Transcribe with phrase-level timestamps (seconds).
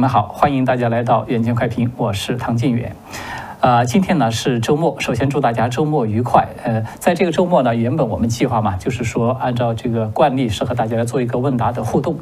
[0.00, 2.96] 你们好，欢迎大家来到远见快评，我是唐晋远。
[3.60, 6.48] 呃，今天呢是周末，首先祝大家周末愉快。
[6.64, 12.16] 呃，在这个周末呢，原本我们计划嘛，就是说按照这个惯例，是和大家来做一个问答的互动。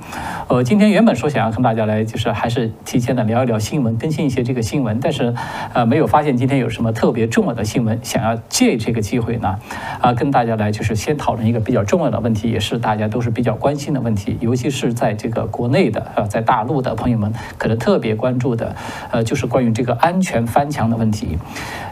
[0.48, 5.32] 呃，今天原本说想要跟大家来，就是还是提前的聊一聊新闻，更新一些这个新闻，但是
[5.74, 9.60] 呃，没有发现今天有什么特别重要的新闻，想要借这个机会呢，
[10.00, 18.74] 啊，跟大家来就是先讨论一个比较重要的问题，也是大家都是比较关心的问题，尤其是在这个国内的呃，在大陆的朋友们可能特别关注的，
[19.12, 21.27] 呃，就是关于这个安全翻墙的问题。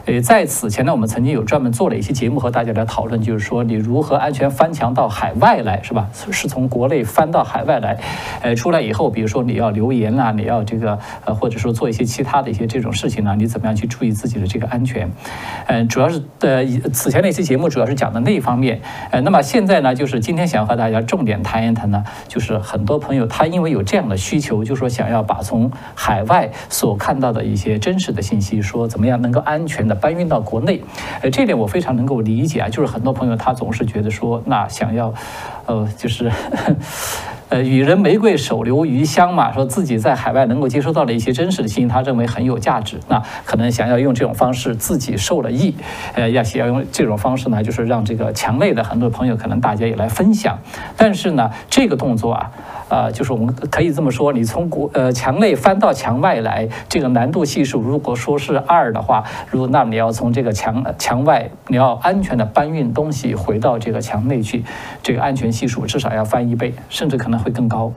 [0.05, 6.07] 呃，在此前呢，我们曾经有专门做了一期节目和大家来讨论，就是说你如何安全翻墙到海外来，是吧？
[6.31, 7.99] 是从国内翻到海外来，
[8.41, 15.11] 呃，出来以后，比如说你要留言啦，你要这个呃，或者说做一些其他的一些这种事情呢，你怎么样去注意自己的这个安全？
[15.67, 18.79] 嗯，主要是呃，此前那期节目主要是讲的那一方面。
[19.11, 30.81] 呃，那么现在呢，就是今天想要和大家重点谈一谈呢，就是很多朋友他因为有这样的需求，就说想要把从海外所看到的一些真实的信息，说怎么样呢能够安全的搬运到国内，
[31.21, 32.69] 呃，这点我非常能够理解啊。
[32.69, 35.13] 就是很多朋友他总是觉得说，那想要，
[35.65, 36.31] 呃，就是，
[37.49, 42.97] 呃，予人玫瑰，手留余香嘛，说自己在海外能够接收到的一些真实的信息，他认为很有价值。
[43.09, 45.75] 那可能想要用这种方式自己受了益，
[46.13, 50.57] 呃，要想要用这种方式呢，就是让这个墙内的很多朋友可能大家也来分享。
[50.95, 52.49] 但是呢，这个动作啊。
[52.89, 64.63] 啊，就是我们可以这么说，你从国呃墙内翻到墙外来，这个难度系数如果说是二的话，如那你要从这个墙墙外，你要安全的搬运东西回到这个墙内去，
[65.03, 67.91] 这个安全系数至少要翻一倍，甚至可能会更高。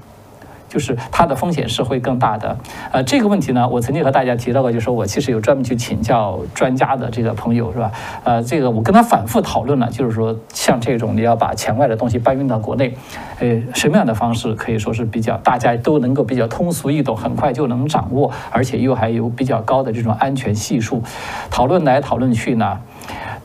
[0.70, 2.56] 就是它的风险是会更大的，
[2.92, 7.90] 呃，这个问题呢，我曾经和大家提到过，就是说我其实有专门去请教专家的这个朋友，是吧？
[8.22, 12.94] 呃，这个我跟他反复讨论了，就是说像这种你要把墙外的东西搬运到国内，
[13.40, 21.02] 呃，什么样的方式可以说是比较大家都能够比较通俗易懂，很快就能掌握，而且又还有比较高的这种安全系数，
[21.50, 22.78] 讨论来讨论去呢。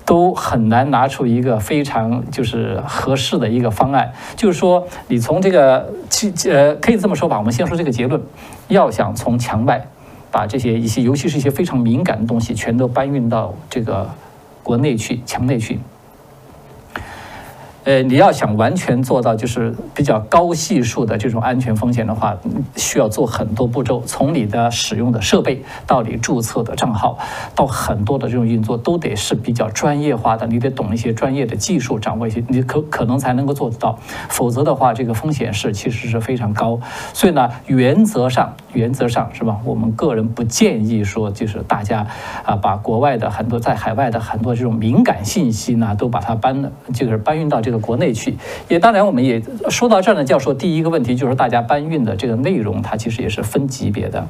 [0.05, 8.21] 都很难拿出一个非常就是合适的一个方案，就是说，你从这个其呃，可以这么说吧，我们先说这个结论，
[8.67, 9.83] 要想从墙外
[10.31, 14.07] 把这些一些，尤其是一些非常敏感的东西，全都搬运到这个
[14.61, 15.79] 国内去，墙内去。
[17.85, 22.35] 呃，你要想完全做到就是比较高系数的这种安全风险的话，
[22.75, 27.15] 需要做很多步骤，从你的使用的设备到你注册的账号，
[27.53, 33.95] 到很多的这种运作，都得是比较专业化的，你得懂一些专业的技术，掌握一些，你可可能才能够做得到，
[34.29, 36.79] 否则的话，这个风险是其实是非常高。
[37.13, 39.59] 所以呢，原则上，原则上是吧？
[39.63, 42.07] 我们个人不建议说，就是大家
[42.43, 47.74] 啊，把国外的很多在海外的很多这种敏感信息呢，都把它搬，就是搬运到这个。
[47.79, 48.35] 国内去，
[48.67, 54.27] 也当然，我们也说到这儿呢，教授第一个问题，就是大家搬运的这个内容，它其实也是分级别的，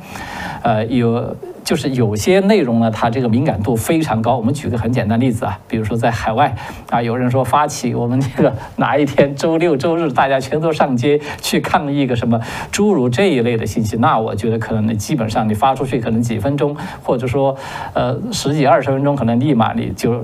[0.64, 1.36] 呃，有。
[1.66, 4.38] 就是有些内容呢，它这个敏感度非常高。
[4.38, 6.56] 我们举个很简单例子啊，比如说在海外
[6.92, 12.40] 啊，有人说发起我们这个哪一天周六周日大家全都上街去抗议一个什么
[12.72, 17.58] 诸如这一类的信息，那我觉得可能你基本上你发出去可能几分钟，或者说
[17.94, 20.24] 呃十几二十分钟，可能立马你就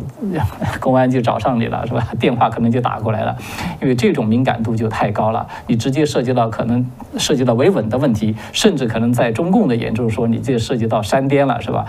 [0.79, 2.07] 公安就找上你了，是吧？
[2.19, 3.35] 电话可能就打过来了，
[3.81, 6.85] 因为这种敏感度就太高了，你直接涉及到可能
[7.17, 11.30] 涉及到维稳的问题，甚至可能在中共的眼中说你这涉及到山。
[11.31, 11.85] 颠了是吧？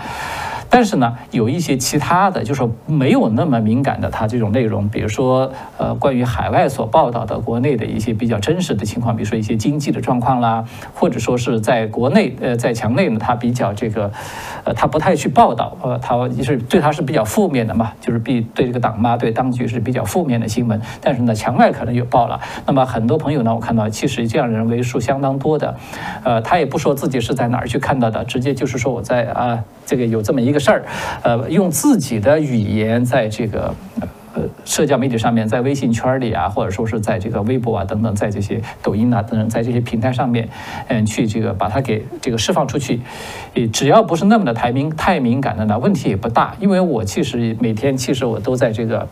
[0.75, 14.11] 但是呢，有一些其他的，就是没有那么敏感的，它这种内容，比如说，呃，关于海外所报道的国内的一些比较真实的情况，比如说一些经济的状况啦，或者说是在国内，呃，在墙内呢，它比较这个，
[14.63, 20.81] 呃，它不太去报道，呃，它是对它是比较负面的嘛，就是比对这个党嘛，对当局是比较负面的新闻。
[20.99, 22.41] 但是呢，墙外可能有报了。
[22.65, 25.75] 那么很多朋友呢，我看到其实这样人为数相当多的，
[26.23, 30.62] 呃，他也不说自己是在哪儿去看到的，直接就是说我在啊，这个有这么一个。
[30.63, 30.85] 事儿，
[31.23, 33.73] 呃，用自己的语言在这个。
[34.35, 40.49] 呃，社交媒体上面，在微信圈里啊，或者说是在这个微博啊等等，在这些抖音啊等等，在这些平台上面，
[40.87, 42.99] 嗯，去这个把它给这个释放出去，
[43.53, 46.55] 呃，只要不是那么的太敏太敏感的呢，问题也不大。
[46.59, 49.07] 因为我其实每天其实我都在这个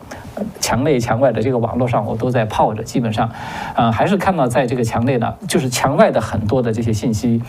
[0.58, 3.30] 墙内墙外的这个网络上，我都在泡着，基本上，
[3.76, 7.40] 呃，还是看到在这个墙内呢，就是墙外的很多的这些信息，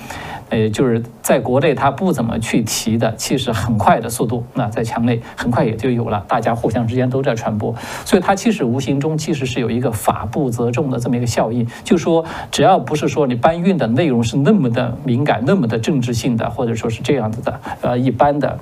[0.54, 7.74] 呃，就是在国内他不怎么去提的，其实很快的速度，那在墙内很快也就有了，大家互相之间都在传播。
[8.06, 18.60] 所以它其实无形中其实是有一个法不责众的这么一个效应，就说只要不是说你搬运的内容是那么的敏感、那么的政治性的，或者说是这样子的，呃，一般的，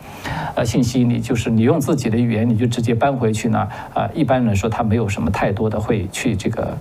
[0.55, 6.77] 呃，信息，你就是你用自己的语言你就直接搬回去呢，啊，一般来说他没有什么太多的会去这个。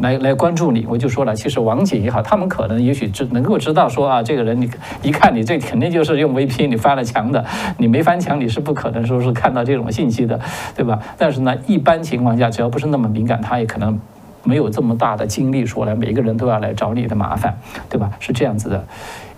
[0.00, 0.86] 来来关注你。
[0.88, 4.70] 我就说了，其实网警也好，他们可能也许知能够知道说啊，这个人你
[5.02, 7.44] 一看你这肯定就是用 VPN 你翻了墙的，
[7.78, 10.38] 你没翻墙你是不可能说是看到这种信息的，
[10.74, 10.98] 对吧？
[11.16, 13.98] 但是呢，一般情况下，只要不是那么敏感，他也可能
[14.44, 18.10] 没有这么大的精力说来每个人都要来找你的麻烦，对吧？
[18.20, 18.84] 是这样子的。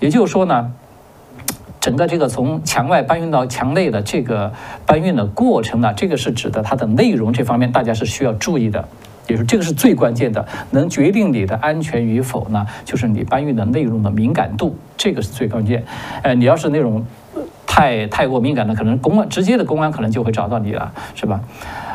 [0.01, 0.73] 也就是说呢。
[1.81, 4.53] 整个这个从墙外搬运到墙内的这个
[4.87, 8.89] 搬运的过程呢，这个是指的它的内容这方面，大家是需要注意的，
[9.29, 15.85] 也是这个是最关键的，能决定你的安全与否呢，就是你搬运的内容的敏感度，这个是最关键。
[16.23, 17.05] 呃，你要是那种
[17.67, 21.41] 太太过敏感的，可能公安直接的公安可能就会找到你了，是吧？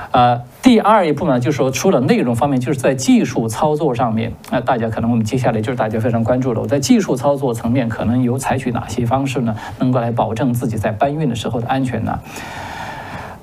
[0.09, 12.17] 呃，第二一步呢，就是说，除了内容方面，就是在技术操作上面，那大家可能我们接下来就是大家非常关注的，我在技术操作层面可能有采取哪些方式呢，能够来保证自己在搬运的时候的安全呢？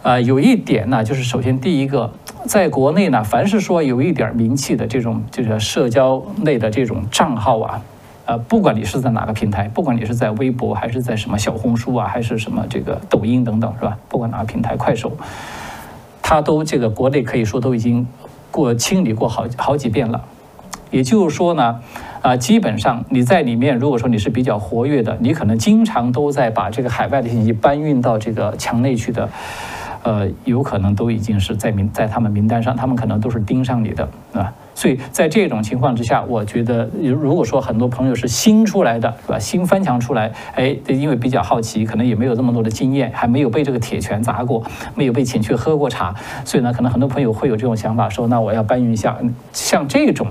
[0.04, 2.12] 呃，有一点呢，就是首先第一个，
[2.44, 7.82] 在国内呢，凡是说有一点名气的这种就是社交类的这种账号啊，
[8.26, 13.96] 呃，不管你是在哪个平台，不管你是在微博还是在什么小红书啊，还是什么这个抖音等等，是吧？
[14.10, 15.10] 不管哪个平台，快手。
[16.20, 18.06] 它都这个国内可以说都已经
[18.50, 20.22] 过清理过好好几遍了，
[20.90, 21.80] 也就是说呢，
[22.20, 29.30] 啊，基本上你在里面，如果说你是比较活跃的，你可能经常都在把这个海外的信息搬运到这个墙内去的。
[30.04, 34.52] 呃，有可能都已经是在名在他们名单上，他们可能都是盯上你的，啊。
[34.76, 39.38] 所以在这种情况之下，我觉得，如果说很多朋友是新出来的，是吧？
[39.38, 44.62] 新翻墙出来，哎，因为比较好奇，可能也没有这么多的经验，还没有被这个铁拳砸过，
[44.94, 46.14] 没有被请去喝过茶，
[46.44, 49.16] 所以呢，可能很多朋友会有这种想法，说那我要搬运一下，
[49.52, 50.26] 像这种。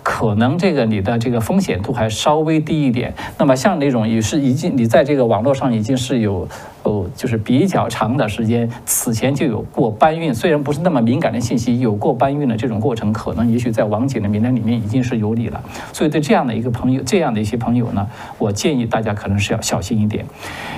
[0.00, 3.12] 可能这个你的这个风险度还稍微低一点。
[3.36, 6.48] 那么像那种也是已经你在这个网络上已经是有
[6.82, 15.60] 哦，就是比较长的时间，此前就有过搬运，虽然不是那么敏感的信息，有过搬运的这种过程，可能也许在网警的名单里面已经是有你了。
[15.92, 18.06] 所以对这样的一个朋友，这样的一些朋友呢，
[18.38, 20.24] 我建议大家可能是要小心一点，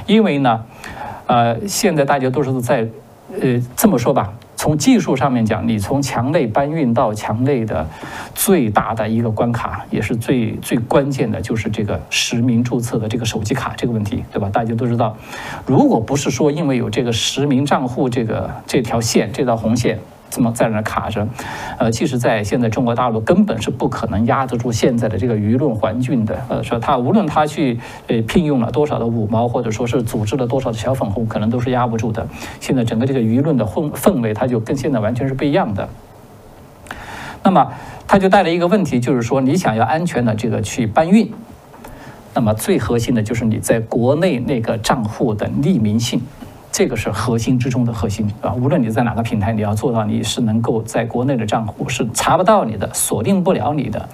[0.06, 0.64] 因为呢，
[1.26, 2.88] 呃，现在大家都是在，
[3.38, 4.32] 呃，这么说吧。
[4.60, 7.88] 从技术上面讲，你从墙内搬运到墙内的
[8.34, 14.50] 最大的一个关卡，也是最最关键的，就是这个实名注册的这个手机卡这个问题，对吧？
[14.52, 15.16] 大家都知道，
[15.64, 19.98] 如果不是说因为有这个实名账户这个这条线这道红线。
[20.30, 21.26] 这么在那卡着，
[21.76, 26.40] 呃，其实，在现在中国大陆根本是不可能压得住现在的这个舆论环境的。
[26.48, 32.26] 呃，说他无论他去呃聘用了多少的五毛，或者说是组织了多少的小粉红，可能都是压不住的。
[32.60, 35.88] 现在整个这个舆论的氛氛围，它就跟现在完全是不一样的。
[37.42, 37.72] 那么，
[38.06, 41.32] 他就带来一个问题，就是说，你想要安全的这个去搬运，
[42.34, 46.20] 那么最核心的就是你在国内那个账户的匿名性。
[46.72, 48.52] 这个是核心之中的核心啊！
[48.52, 54.08] 无论你在哪个平台，你要做到你是能够在国内的账户是查不到你的，锁定不了你的。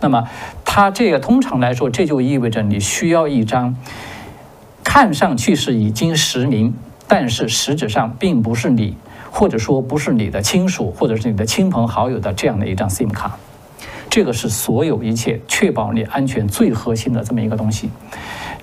[0.00, 0.28] 那么，
[0.64, 3.76] 它这个通常来说，这就意味着你需要一张
[4.82, 6.74] 看上去是已经实名，
[7.06, 8.96] 但是实质上并不是你，
[9.30, 13.38] 或者说不是你的亲属，或者是你的亲朋好友的这样的一张 SIM 卡。
[14.10, 17.88] 这个是所有一切确保你安全最核心的这么一个东西。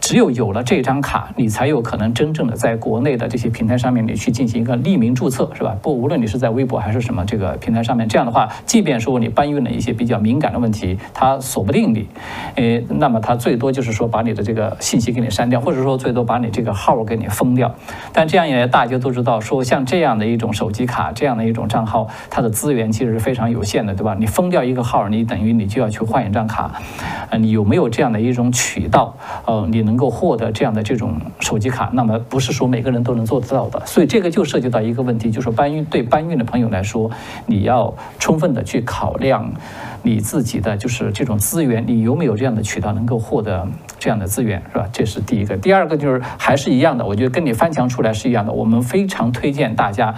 [0.08, 5.76] 只有有了这张卡，你才有可能真正的在国内的这些平台上面，你去进行一个匿名注册，是吧？
[5.82, 12.08] 不，无论你是在微博还是什么这个平台上面，这样的话，即便说你搬运了一些比较敏感的问题，它锁不定你，
[12.56, 17.76] 诶，那么它最多就是说把你的这个信息给你删掉，或者说最多把你这个号给你封掉。
[18.14, 24.16] 但这样一来，大家都知道，说像这样的一种手机卡，这样的一种账号，它的资源其实是非常有限的，对吧？
[24.18, 26.72] 你封掉一个号，你等于你就要去换一张卡，
[27.30, 29.14] 呃，你有没有这样的一种渠道？
[29.46, 29.88] 呃，你。
[29.88, 37.10] 能能够获得这样的这种手机卡，那么不是说每个人都能做得到的，所以这个就涉及到一个问题，就是搬运对搬运的朋友来说，
[37.48, 39.52] 你要充分的去考量
[40.08, 43.68] 你自己的就是这种资源，你有没有这样的渠道能够获得
[44.00, 44.88] 这样的资源，是吧？
[44.92, 45.58] 这是第一个。
[45.58, 48.52] 第二个就是还是一样的，我觉得跟你翻墙出来是一样的。
[48.52, 50.14] 我们非常推荐大家，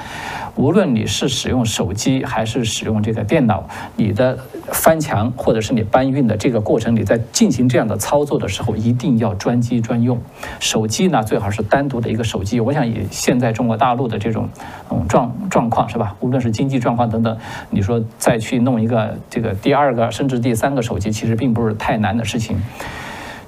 [0.55, 4.37] 无论你是使用手机还是使用这个电脑，你的
[4.71, 9.59] 翻墙或者是你搬运的这个过程，你在进行这样的操作的时候，一定要专。
[9.59, 10.17] 机专用，
[10.61, 12.61] 手机呢最好是单独的一个手机。
[12.61, 14.47] 我想以现在中国大陆的这种
[14.89, 16.15] 嗯状状况是吧？
[16.21, 17.37] 无论是经济状况等等，
[17.69, 22.61] 你说再去弄一个这个第二二个甚至第三个手机，其实并不是太难的事情。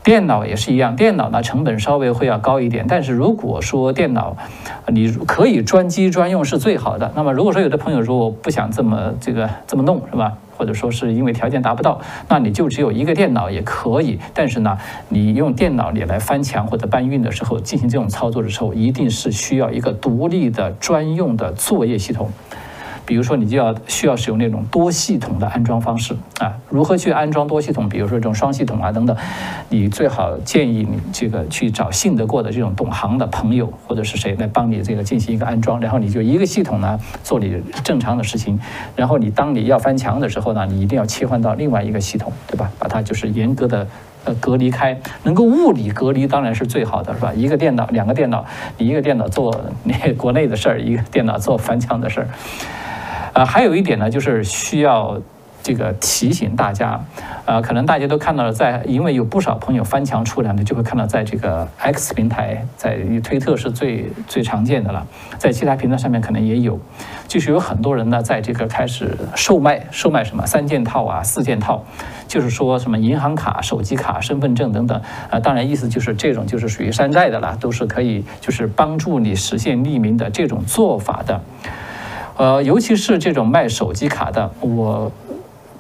[0.04, 4.36] 电脑也是一样，电脑呢成本稍微会要高一点，但是如果说电脑
[4.88, 7.12] 你可以专机专用是最好的。
[7.16, 10.36] 那么如果说有的朋友说我不想这么这个这么弄是吧？
[10.58, 14.20] 或者说是因为条件达不到，那你就只有一个电脑也可以。
[14.34, 14.78] 但是呢，
[15.10, 22.30] 你用电脑你来翻墙或者搬运的时候，进行这种操作的时候，一定是需要一个独立的专用的作业系统。
[23.12, 26.56] 比如说你就要需要使用那种多系统的安装方式啊。
[26.70, 27.90] 如何去安装多系统？
[27.90, 29.14] 比如说这种双系统啊等等，
[29.68, 38.58] 你最好建议你这个去找信得过的这种懂行的朋友或者是谁来帮你这个进行一个安装，然后你就一个系统呢做你正常的事情，
[38.96, 42.72] 然后你当你要翻墙的时候呢，你一定要切换到另外一个系统，对吧？
[42.80, 43.86] 把它就是严格的。
[44.24, 47.34] 呃，隔离开，能够物理隔离当然是最好的，是吧？
[47.34, 48.46] 一个电脑，两个电脑，
[48.78, 52.28] 你一个电脑做那国内的事儿，一个电脑做翻墙的事儿。
[53.34, 55.20] 呃，还有一点呢，就是需要。
[55.64, 57.00] 这个提醒大家，
[57.46, 65.06] 呃，可能大家都看到了，在因为有不少朋友翻墙出来呢，就会看到在这个 X 平台，在推特是最最常见的了，
[65.38, 66.80] 在其他平台上面可能也有，
[67.28, 71.86] 就是有很多人呢，在这个开始售卖售卖什么三件套啊、四件套，
[72.28, 81.40] 就是说什么银行卡、手机卡、身份证等等，啊，当然意思就是这种就是属于山寨的了，都是可以就是帮助你实现匿名的这种做法的，
[82.42, 85.12] 呃，尤其是这种卖手机卡的，我。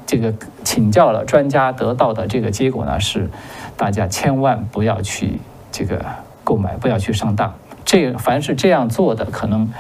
[0.05, 0.33] 这个
[0.65, 3.29] 请教了专家得到的这个结果呢是，
[3.77, 5.39] 大家千万不要去
[5.71, 6.03] 这个
[6.43, 7.53] 购买，不要去上当。
[7.85, 9.71] 这凡是这样做的，可能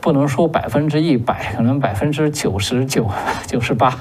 [0.00, 3.10] 不能说百分之一百，可能百分之九十九、
[3.46, 3.94] 九十八。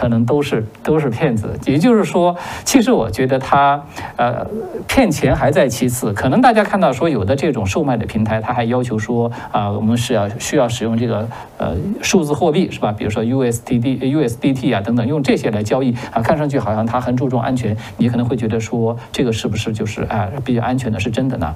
[0.00, 3.84] 可能都是都是骗子，也就是说，其实我觉得他
[4.16, 4.46] 呃
[4.88, 6.10] 骗钱还在其次。
[6.14, 11.28] 可能大家看到说有的这种售卖的平台，他还要求说啊，我们是要需要使用这个
[11.58, 12.90] 呃数字货币是吧？
[12.96, 21.54] 比如说 USDT、USDT 啊等等，用这些来交易啊，看上去好像他很注重安全，你可能会觉得说这个是不是就是啊比较安全的，是真的呢？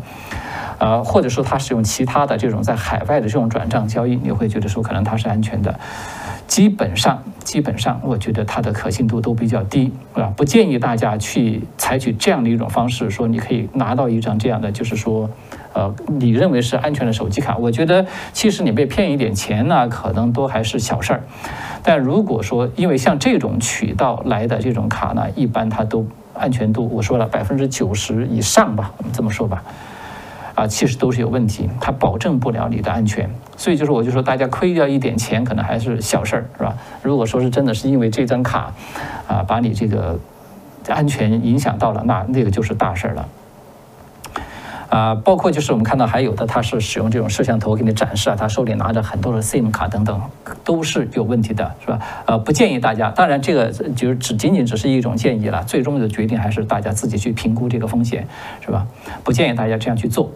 [0.79, 5.81] 呃，或者说他使用其他的这种在海外的这种转账交易，你会觉得说可能他是安全的。
[6.47, 10.33] 基本上，基本上，我觉得它的可信度都比较低，啊？
[10.37, 15.29] 不建议大家去采取这样的一种方式，说你可以拿到一张这样的，就是说，
[15.73, 17.57] 呃，你认为是安全的手机卡。
[17.57, 21.23] 我觉得，其实你被骗一点钱呢，可能都还是小事儿。
[21.83, 29.63] 但如果说，因为像这种渠道来的这种卡呢，一般它都安全度，我说了百分之九十以上吧，我们这么说吧。
[30.55, 36.77] 啊，其实都是有问题，它保证不了你的安全，所以就是我就说，大家亏掉一点钱可能还是小事儿，是吧？
[37.03, 38.73] 如果说是真的是因为这张卡，
[39.27, 40.19] 啊，把你这个
[40.89, 43.29] 安全影响到了，那那个就是大事儿了。
[44.89, 50.21] 啊，包括就是我们看到还有的，他是使用这种摄像头给你展示啊，他手里拿着很多的 SIM 卡等等，
[50.63, 51.99] 都是有问题的，是吧？
[52.27, 58.27] 呃，不建议大家，当然这个就是只仅仅只是一种建议了，最终的决定还是大家自己去评估这个风险，
[58.61, 58.87] 是吧？
[59.23, 60.31] 不建议大家这样去做。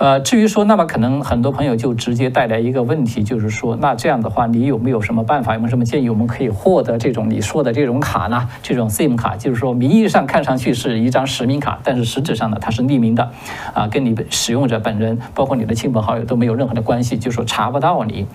[0.00, 8.48] 呃，至于说，那么可能很多朋友就直接带来一个问题，就是说，那这样的话，你有没有什么办法，有没有什么建议，我们可以获得这种你说的这种卡呢？
[8.62, 13.30] 这种 SIM 卡，就是说名义上看上去是一张实名卡，但是实质上呢，它是匿名的，
[13.74, 18.26] 啊，跟你使用者本人，包括你的亲朋好友都没有任何的关系，就是说查不到你。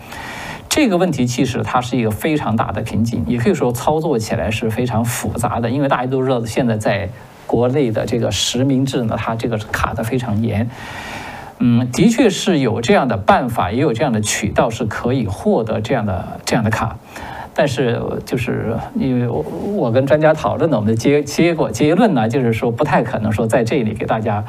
[0.70, 7.10] 这个问题其实它是一个非常大的瓶颈，也可以说操作起来是非常复杂的，因为大家都知道，现在在
[7.48, 10.70] 国内的这个实名制呢，它这个卡的非常严。
[11.60, 16.98] 嗯，的确是有这样的办法，也有这样的渠道是可以获得这样的这样的卡，
[17.54, 19.42] 但是就是因为我
[19.74, 24.44] 我跟专家讨论的，我们的结结果结论呢，就是说不太可能说在这里给大家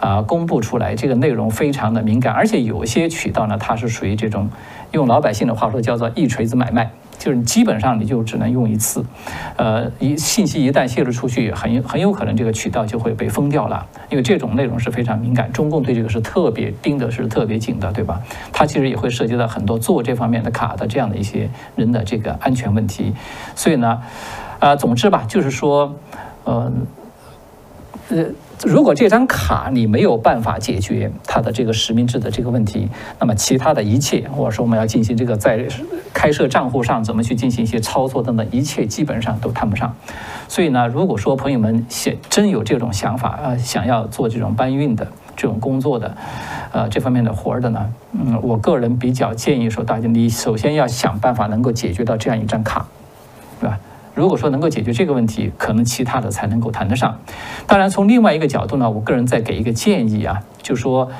[0.00, 4.50] 啊公布出来，这个内容非常的敏感，而且有些渠道呢，它是属于这种
[4.92, 6.90] 用老百姓的话说叫做一锤子买卖。
[7.18, 9.04] 就是基本上你就只能用一次，
[9.56, 18.18] 呃，一信息一旦泄露出去，很很有可能这个渠道就会被封掉了，因为这种内容是非常敏感，中共对这个是特别盯的是特别紧的，对吧？
[18.50, 23.12] 它其实也会涉及到很多做这方面的卡的这样的一些人的这个安全问题，
[23.54, 24.00] 所以呢，
[24.58, 25.94] 呃，总之吧，就是说，
[26.44, 26.72] 呃，
[28.10, 28.26] 呃。
[28.62, 35.66] 如果这张卡你没有办法解决它的这个实名制的这个问题，那么其他的一切，或者说我们要进行这个在
[36.12, 39.96] 开设账户上怎么去进行一些操作等等，一切基本上都谈不上。
[40.46, 46.14] 所以呢，如果说朋友们想真有这种想法，呃，想要做这种搬运的这种工作的，
[46.70, 52.86] 呃，这方面的活儿的呢，嗯，我个人比较建议说，大家你首先要想办法能够解决到这样一张卡，
[54.14, 57.18] 如果说能够解决这个问题，可能其他的才能够谈得上。
[57.66, 61.10] 当然，从另外一个角度呢，我个人再给一个建议啊，就说。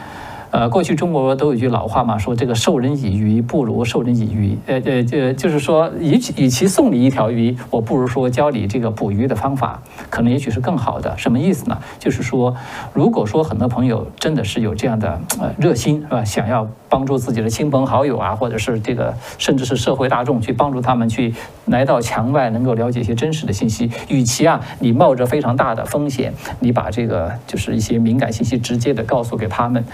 [0.50, 4.58] 呃，过去中国都有句老话嘛，说这个授人以鱼不如授人以渔。
[4.66, 9.80] 呃呃，就就是说，与其与其送你一条鱼，我不如说教你这个捕鱼的方法，
[10.10, 11.16] 可能也许是更好的。
[11.16, 11.78] 什么意思呢？
[12.00, 12.52] 就是说，
[12.92, 16.24] 如果说很多朋友真的是有这样的呃热心，是吧？
[16.24, 21.32] 想要帮助自己的亲朋好友啊，或者是这个甚至是社会大众去帮助他们去
[21.66, 29.84] 来到墙外，能够了解一些真实的信息，与其啊你冒着非常大的风险，你把这个就是一些敏感信息直接的告诉给他们。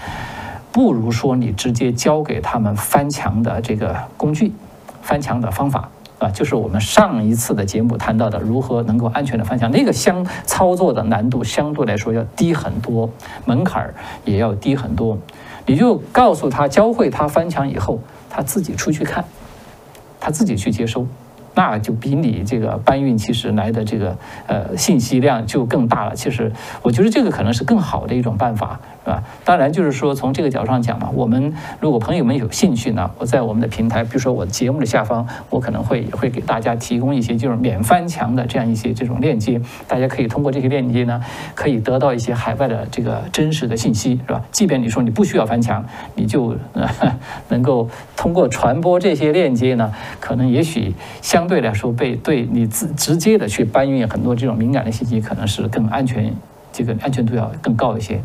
[0.77, 4.53] 不如说你直接教给他们翻墙的这个工具，
[5.01, 5.89] 翻墙的方法。
[6.19, 13.09] 啊，就是我们上一次的节目谈到的，如何能够安全的翻墙，那个相操作的难度相对来说要低很多，
[13.45, 13.91] 门槛
[14.23, 15.17] 也要低很多。
[15.65, 19.25] 你就告诉他，教会他翻墙以后，他自己出去看，
[20.19, 21.07] 他自己去接收。
[21.55, 24.15] 那就比你这个搬运其实来的这个
[24.45, 26.15] 呃信息量就更大了。
[26.15, 26.51] 其实
[26.83, 29.23] 我觉得这个可能是更好的一种办法，是吧？
[29.45, 41.23] 当然就是说从这个角度上讲嘛，我们如果朋友们有兴趣呢，我在我们的平台，比如说我节目的下方，我可能会也会给大家提供一些就是免翻墙的这样一些这种链接，大家可以通过这些链接呢，
[41.55, 44.43] 可以得到一些海外的这个真实的信息，是吧？
[44.51, 45.85] 即便你说你不需要翻墙，
[46.15, 46.57] 你就
[47.47, 56.35] 能够通过传播这些链接呢，可能也许相对来说，被对你自直接的去搬运很多这种敏感的信息，可能是更安全，
[56.73, 58.19] 这个安全度要更高一些。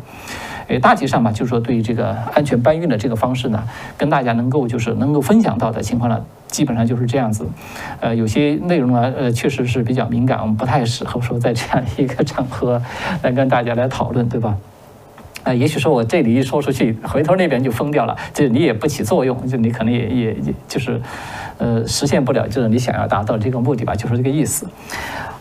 [0.67, 3.63] 诶，大体上嘛，就是说对于这个安全搬运的这个方式呢，
[3.97, 7.45] 跟大家能够就是能够分享到的情况呢，基本上就是这样子。
[7.99, 12.81] 呃，有些内容呢，呃，确实是比较敏感，我们不太适合说在这样一个场合
[13.21, 14.55] 来跟大家来讨论，对吧？
[15.43, 21.01] 啊，也许说我这里一说出去，回头那边就封掉了，就你也不起作用，就你可能也也也就是，
[21.57, 24.65] 呃，实现不了就是你想要达到这个目的吧，就是这个意思。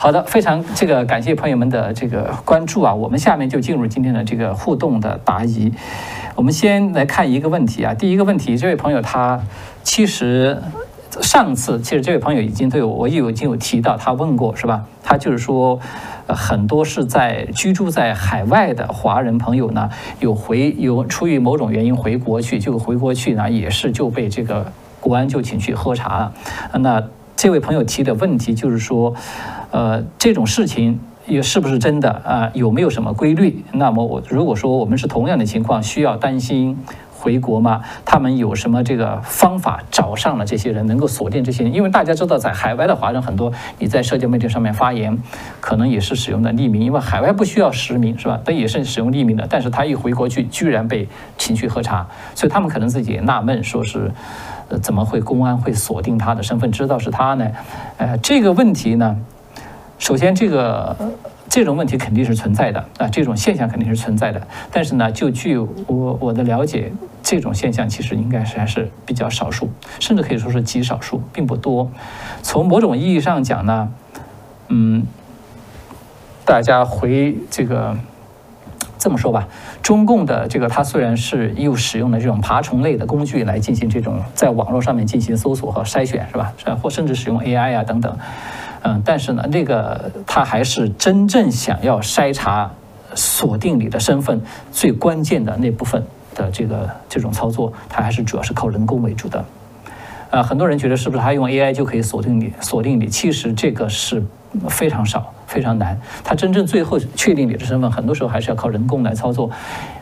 [0.02, 5.73] 好的，非常这个感谢朋友们的这个关注啊，我们下面就进入今天的这个互动的答疑。
[6.35, 9.40] 我们先来看一个问题啊，第一个问题，这位朋友他
[9.85, 10.61] 其实。
[11.21, 14.87] 上次其实这位朋友已经对我，我有已经有提到，他问过是吧？
[15.02, 15.78] 他就是说，
[16.26, 19.90] 呃，很多是在居住在海外的华人朋友呢，
[20.21, 26.32] 有回有出于某种原因回国去，就回国去呢，也是就被这个国安就请去喝茶了。
[26.78, 27.04] 那
[27.37, 29.15] 这位朋友提的问题就是说，
[29.71, 32.51] 呃，这种事情也是不是真的啊？
[32.55, 33.65] 有没有什么规律？
[33.73, 36.79] 那么我如果说我们是同样的情况，需要担心？
[37.23, 37.81] 回国吗？
[38.05, 41.73] 他们有什么这个方法找上了这些人，能够锁定这些人？
[41.73, 45.17] 因为大家知道，在海外的华人很多，你在社交媒体上面发言，
[45.61, 48.41] 可能也是使用的匿名，因为海外不需要实名，是吧？
[48.45, 49.47] 他也是使用匿名的。
[49.49, 51.07] 但是他一回国去，居然被
[51.39, 54.11] 请去喝茶，所以他们可能自己也纳闷，说是，
[54.78, 57.50] 怎么会公安会锁定他的身份，知道是他呢？
[57.96, 59.16] 呃，这个问题呢，
[59.98, 60.96] 首先这个。
[61.48, 64.40] 这种问题肯定是存在的啊，这种现象肯定是存在的。
[64.70, 66.90] 但是呢，就据我我的了解，
[67.22, 69.68] 这种现象其实应该是还是比较少数，
[70.00, 71.90] 甚至可以说是极少数，并不多。
[72.40, 73.92] 从某种意义上讲呢，
[74.68, 75.04] 嗯，
[76.46, 77.94] 大家回这个
[79.03, 79.49] 这么说吧，
[79.83, 86.53] 中共的这个它虽然是又使用了这种爬虫类的工具来进行这种在网络上面进行搜索和筛选，是吧？
[86.81, 88.17] 或甚至使用 AI 啊等等。
[88.83, 92.71] 嗯，但是呢，这个他还是真正想要筛查、
[93.17, 96.01] 锁定你的身份最关键的那部分
[96.37, 99.45] 的这个这种操作，他还是主要是靠人工为主的。
[100.33, 102.51] 啊，很多人觉得是不是他用 AI 就可以锁定你？
[102.61, 104.25] 锁定你，其实这个是
[104.71, 106.01] 非常少、非常难。
[106.25, 109.51] 他真正最后确定你的身份，很多时候还是要靠人工来操作。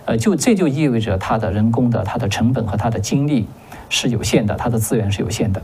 [0.04, 3.48] 呃，就这就意味着他的人工的、他的成本和他的精力
[3.88, 5.60] 是有限的，他的资源是有限的。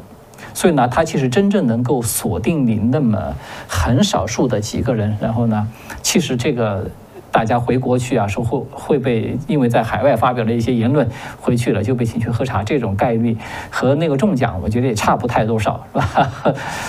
[0.52, 3.34] 所以呢，它其实真正能够锁定你那么
[3.68, 5.68] 很少数的几个人，然后呢，
[6.02, 6.90] 其实这个
[7.36, 11.06] 大家回国去啊，说会会被因为在海外发表了一些言论，
[11.38, 13.36] 回去了就被请去喝茶，这种概率
[13.68, 16.30] 和那个中奖，我觉得也差不太多少，是吧？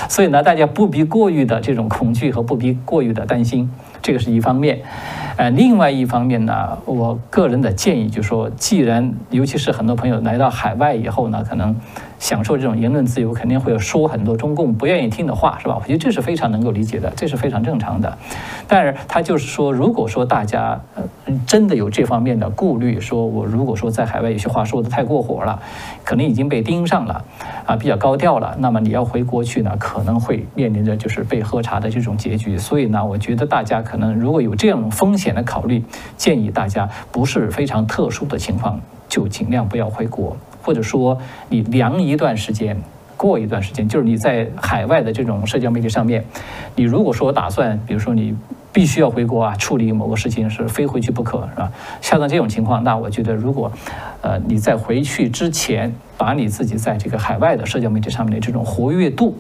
[0.08, 3.70] 所以呢，大家不必过于的这种恐惧和不必过于的担心，
[4.02, 4.80] 这个是一方面。
[5.36, 11.76] 呃，另外一方面呢，我个人的建议就是说，既然尤其是很多朋友来到海外以后呢，可能。
[12.20, 15.78] 享受这种言论自由，肯定会有说很多中共不愿意听的话，是吧？
[15.80, 18.18] 我觉得这是非常能够理解的，这是非常正常的。
[18.68, 20.80] 但是他就是说，如果说大家
[21.46, 25.62] 真的有这方面的顾虑，说我如果说在海外有些话说的太过火了，
[26.04, 27.24] 可能已经被盯上了，
[27.66, 32.58] 啊，比较高调了，那么你要回国去呢，可能会面临着就是被喝茶的这种结局。
[32.58, 35.84] 所以呢，我觉得大家可能如果有这样风险的考虑，
[36.18, 40.36] 建议大家不是非常特殊的情况，就尽量不要回国。
[40.68, 42.76] 或者说，你凉一段时间，
[43.16, 46.26] 过一段时间，就是你在海外的这种社交媒体上面，
[46.76, 48.36] 你如果说打算，比如说你
[48.74, 51.72] 必须要回国啊，处理某个事情是非回去不可，是吧？
[52.02, 53.72] 像这种情况，那我觉得，如果
[54.22, 59.38] 呃你在回去之前，把你自己在这个海外的社交媒体上面的这种活跃度，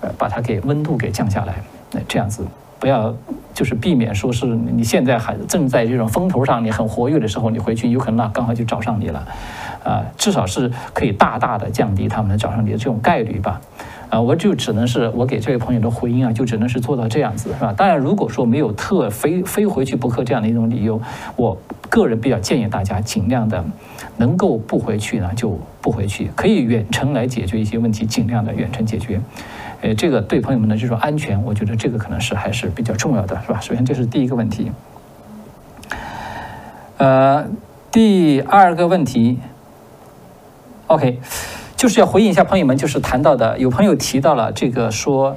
[0.00, 1.56] 呃，把它给温度给降下来，
[1.92, 2.46] 那这样子。
[2.78, 3.14] 不要，
[3.52, 9.22] 就是避免说是你现在还正在这种风头上，你很活跃的时候，你回去有可能那刚好就找上你了，
[9.84, 13.60] 啊，至少是可以大大的降低他们的找上你的这种概率吧。
[14.10, 17.72] 啊，我就只能是我给这位朋友的回应啊，就只能是做到这样子，是吧？
[17.72, 21.00] 当然，如果说没有特非非回去不可这样的一种理由，
[21.36, 21.56] 我
[21.88, 23.64] 个人比较建议大家尽量的
[24.16, 29.20] 能够不回去呢就不回去，可以远程来解决一些问题，尽量的远程解决。
[29.80, 33.60] 呃，这个对朋友们的这种安全，我觉得这个可能是还是比较重要的，是吧？
[33.60, 34.72] 首先这是第一个问题。
[36.96, 37.46] 呃，
[37.92, 39.38] 第二个问题
[40.90, 41.20] ，OK。
[41.76, 45.34] 就是要回应一下朋友们，就是谈到的，有朋友提到了这个说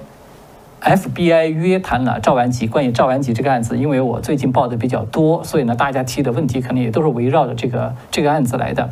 [0.81, 2.67] ，FBI 约谈了赵完吉。
[2.67, 8.89] 关于赵完吉这个案子，因为我最近报的比较多，所以呢，大家提的问题可能也都是围绕着这个这个案子来的。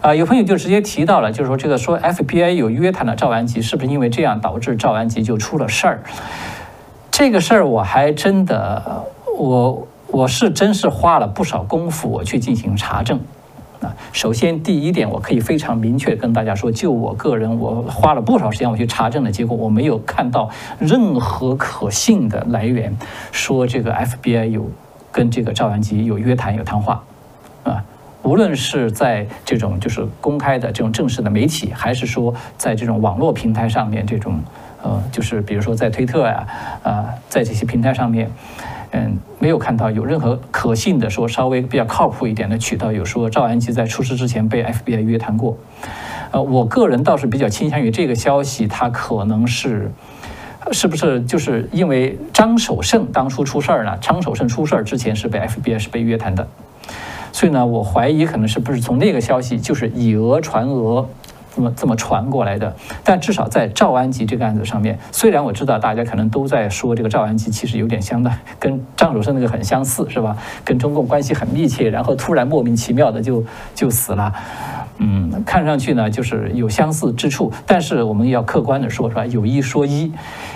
[0.00, 6.00] 啊，有朋友就直接提到了，就是说这个说 FBI 有约谈了赵完吉，是不是因为这样导致赵完吉就出了事儿？
[7.10, 9.04] 这个事儿我还真的，
[9.38, 13.20] 我我是真是花了不少功夫我去进行查证。
[13.80, 22.96] 啊，首先第一点，我可以非常明确跟大家说，就我个人，我花了不少时间我去查证的结果，我没有看到任何可信的来源
[23.30, 24.68] 说这个 FBI 有
[25.12, 27.04] 跟这个赵安吉有约谈有谈话，
[27.62, 27.84] 啊，
[28.24, 34.40] 无论是在这种就是公开的这种正式的媒体，还是说在这种网络平台上面这种，
[34.82, 36.44] 呃，就是比如说在推特呀，
[36.82, 38.28] 啊，在这些平台上面。
[38.92, 45.56] 嗯，没有看到有任何可信的说稍微比较靠谱一点的渠道有说赵安吉在出事之前被 FBI 约谈过。
[46.30, 49.90] 呃，我个人倒是比较倾向于这个消息，它可能是
[50.72, 53.96] 是不是就是因为张守胜当初出事儿了？
[54.00, 56.46] 张守胜出事儿之前是被 FBI 是被约谈的，
[57.32, 61.08] 所以呢，我怀疑可能是不是从那个消息就是以讹传讹。
[61.58, 70.36] 这么这么传过来的，但至少在赵安吉这个案子上面，虽然我知道大家可能都在说这个赵安吉其实有点相当 跟张汝生那个很相似，是吧？
[70.64, 73.44] 跟中共关系很密切，然后突然莫名其妙的就
[73.74, 74.32] 就死了。
[74.98, 79.26] 嗯，看上去呢就是有相似之处，但是我们要客观的说，是吧？
[79.26, 80.12] 有一说一，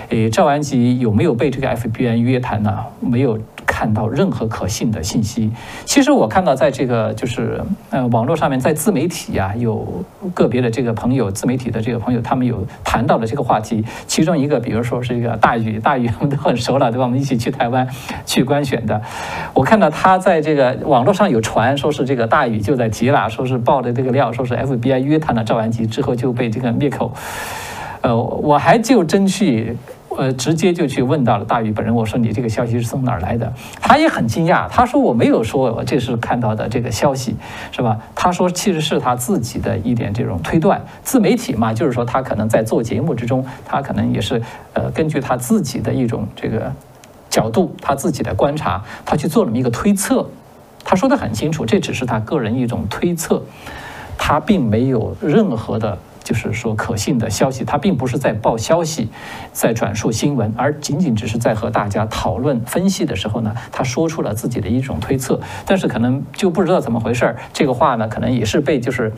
[0.07, 2.77] 诶，赵安吉有没有被这个 FBI 约谈呢？
[3.01, 5.51] 没有看到任何可信的信息。
[5.85, 13.85] 其实我看到在这个就是呃网络上面，在自媒体啊，有个别的这个朋友，自媒体的这个朋友，他们有谈到了这个话题。
[14.07, 17.05] 其中一个，比如说是一个大宇，大宇我们都很熟了，对吧？
[17.05, 17.87] 我们一起去台湾
[18.25, 19.01] 去观选的。
[19.53, 24.23] 我看到他在这个网络上有传说是这个大宇就在提了，说是爆的这个料。
[24.33, 27.13] 说是 FBI 约谈了赵安吉之后就被这个灭口，
[28.01, 29.77] 呃，我还就真去，
[30.17, 31.93] 呃，直接就去问到了大宇本人。
[31.93, 33.51] 我说你这个消息是从哪儿来的？
[33.81, 37.35] 他也很惊讶，他说我没有说我这是看到的这个消息，
[37.71, 37.97] 是吧？
[38.15, 44.41] 他说其实是他自己的一点这种推断，自媒体嘛，就是说他可能在做节目之中，他可能也是
[44.73, 46.71] 呃根据他自己的一种这个
[47.29, 50.27] 角度，他自己的观察，他去做了么一个推测。
[50.85, 53.41] 他说的很清楚，这只是他个人一种推测。
[54.15, 59.09] 他并没有任何的，就是说可信的消息，他并不是在报消息，
[59.51, 69.11] 在转述新闻，而仅仅只是在和大家讨论分析的时候呢，他说出了自己的一种推测，但是可能就不知道怎么回事儿，这个话呢，可能也是被就是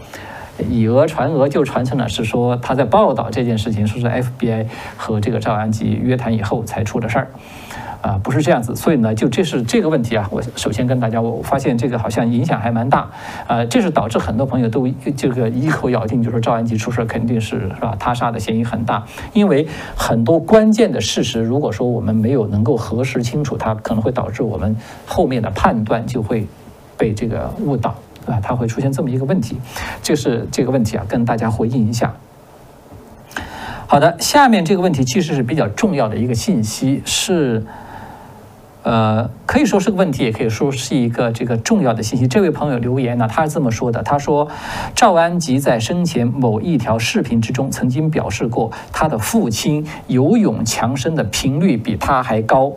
[0.70, 4.66] 以讹传讹，就传成了是说他在报道这件事情，说是 FBI
[4.98, 7.28] 和这个赵安吉约谈以后才出的事儿。
[8.06, 10.30] 啊，不是这样子，所以呢，就这是这个问题啊。
[10.30, 13.10] 我首先跟大家，我发现这个好像影响还蛮大，
[13.48, 14.88] 呃，这是导致很多朋友都
[15.18, 19.04] 这个一口咬定，就说赵安吉出事肯定是是吧，他杀的嫌疑很大。
[19.34, 26.46] 因为很多关键的事实，如果说我们没有能够核实清楚，它可能会导致我们后面的判断就会
[26.96, 27.96] 被这个误导，
[28.28, 28.40] 啊？
[28.40, 29.58] 它会出现这么一个问题，
[30.04, 32.14] 这是这个问题啊，跟大家回应一下。
[33.88, 37.66] 好的，下面这个问题其实是比较重要的一个信息是。
[38.86, 42.28] 呃，可以说是个问题，也可以说是一个这个重要的信息。
[42.28, 44.48] 这位朋友留言呢，他是这么说的：他说，
[44.94, 52.74] 赵安吉在生前某一条视频之中曾经表示过，他的父亲游泳强身的频率比他还高。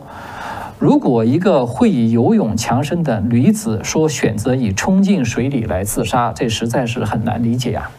[0.79, 7.91] 如果一个会以游泳强身的女子说选择以冲进水里来自杀，这实在是很难理解呀。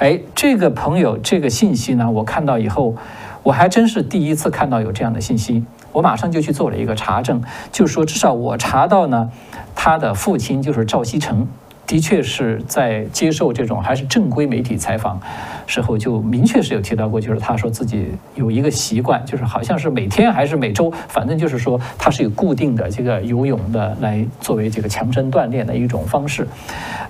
[0.00, 2.96] 哎，这个朋友这个信息呢，我看到以后，
[3.44, 5.62] 我还真是第一次看到有这样的信息。
[5.94, 7.40] 我马上就去做了一个查证，
[7.72, 9.30] 就是说，至少我查到呢，
[9.74, 11.48] 他的父亲就是赵锡成。
[11.86, 15.20] 的确是在接受这种还是正规媒体采访
[15.66, 26.48] 时候，就明确是有提到过，就是他说自己有一个习惯，就是好像是每天还是每周，反正就是说他是有固定的这个游泳的来作为这个强身锻炼的一种方式。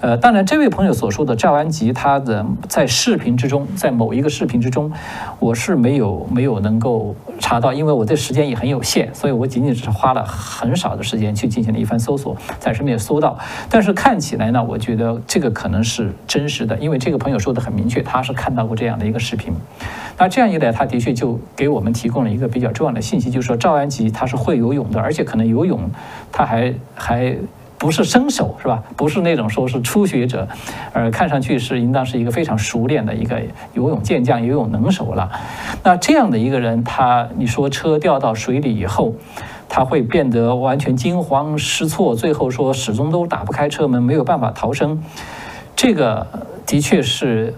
[0.01, 4.91] 呃，当然这位朋友所说的赵安吉，他的在视频之中，在某一个视频之中，
[5.39, 13.39] 我是没有没有能够查到，因为我这时间也很有限，所以我仅仅只是花了很少的时间去进行了一番搜索，暂时没有搜到。
[13.71, 14.65] 但是看起来呢。
[14.65, 19.55] 我觉得这个可能是真实的，因为这个朋友说的很明确，他是看到过这样的一个视频。
[20.19, 25.81] 那这样一来，他的确就给我们提供了一个比较重要的信息，就是说赵安吉他是会游泳的，而且可能游泳
[26.31, 27.35] 他还还
[27.79, 28.83] 不是生手，是吧？
[28.97, 30.47] 不是那种说是初学者，
[30.93, 33.41] 而看上去是应当是一个非常熟练的一个
[33.73, 35.31] 游泳健将、游泳能手了。
[35.83, 39.15] 那这样的一个人，他你说车掉到水里以后，
[39.71, 45.03] 他会变得完全惊慌失措，最后说始终都打不开车门，没有办法逃生，
[45.75, 46.27] 这个
[46.65, 47.53] 的确是。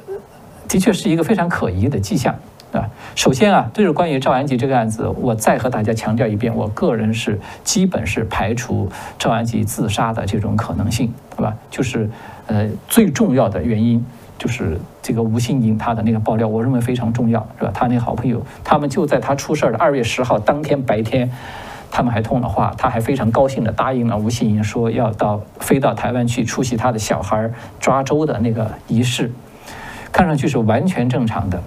[0.69, 2.35] 的确是一个非常可疑的迹象，
[2.73, 2.89] 啊。
[3.15, 11.55] 首先啊，对于关于赵安吉这个案子，我再和大家强调一遍，我个人是基本是排除赵安吉自杀的这种可能性，对吧？
[11.71, 12.09] 就是
[12.47, 14.05] 呃，最重要的原因
[14.39, 17.71] 就是这个吴信英他的那个爆料，我认为非常重要，是吧？
[17.73, 21.31] 他那好朋友，他们就在他出事儿的二月十号当天白天，
[21.91, 27.51] 他们还通了话，他还非常高兴地答应了吴信英说要到飞到台湾去出席他的小孩
[27.81, 29.33] 抓周的那个仪式。
[30.17, 31.63] 看上去是完全正常的，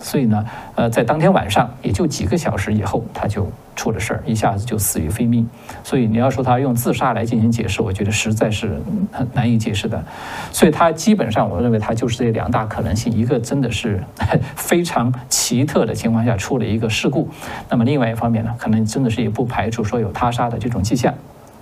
[0.00, 5.48] 所以呢，呃，在当天晚上也就几个小时以后，他就出了事儿，一下子就死于非命。
[5.84, 10.04] 所以你要说他用自杀来进行解释，我觉得实在是很难以解释的。
[10.50, 14.02] 所以他基本上，我认为他就是这两大可能性：一个真的是
[14.56, 17.28] 非常奇特的情况下出了一个事故；
[17.70, 21.14] 那么另外一方面呢，可能真的是也不排除说有他杀的这种迹象，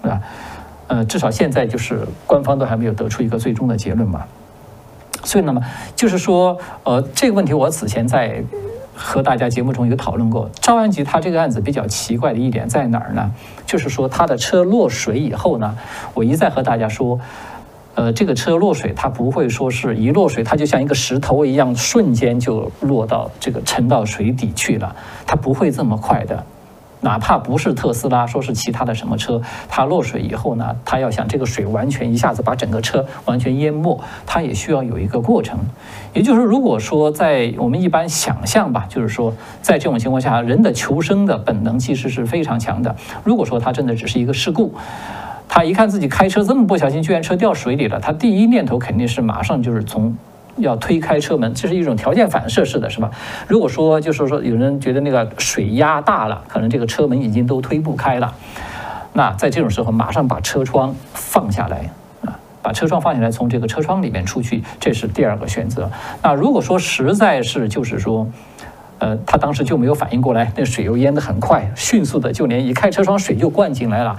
[0.03, 0.23] 是吧？
[0.87, 4.25] 呃，至少现在就是官方都还没有得出一个最终的结论嘛。
[5.25, 5.61] 所以，那么
[5.95, 8.43] 就是说，呃，这个问题我此前在
[8.95, 10.51] 和大家节目中有讨论过。
[10.61, 13.33] 赵安吉他这个案子比较奇怪的一点在哪儿呢？
[13.65, 15.77] 就是说他的车落水以后呢，
[16.15, 17.19] 我一再和大家说，
[17.95, 24.95] 呃，这个车落水，它不会说是一落水，它就像一个石头一样，瞬间就落到这个沉到水底去了，
[25.27, 26.45] 它不会这么快的。
[27.03, 35.59] 哪怕不是特斯拉，说是其他的什么车，它落水以后呢，它要想这个水完全一下子把整个车完全淹没，它也需要有一个过程。
[36.15, 42.95] 也就是，如果说在我们一般想象吧，就是说在这种情况下，人的求生的本能其实是非常强的。
[43.25, 44.73] 如果说它真的只是一个事故，
[45.49, 50.17] 他一看自己开车这么不小心，居然车掉水里了，他第一念头肯定是马上就是从。
[50.57, 53.11] 要推开车门，这是一种条件反射式的，是吧？
[53.49, 58.35] 如果说就是说有人觉得那个水压大了，可能这个车门已经都推不开了，
[59.15, 61.91] 那在这种时候马上把车窗放下来
[62.27, 65.91] 啊，把车窗放下来，从这个车窗里面出去，这是第二个选择。
[66.23, 68.29] 那如果说实在是就是说，
[68.99, 74.17] 呃，他当时就没有反应过来，那水又淹得很快，迅速的就连一开车窗水就灌进来了。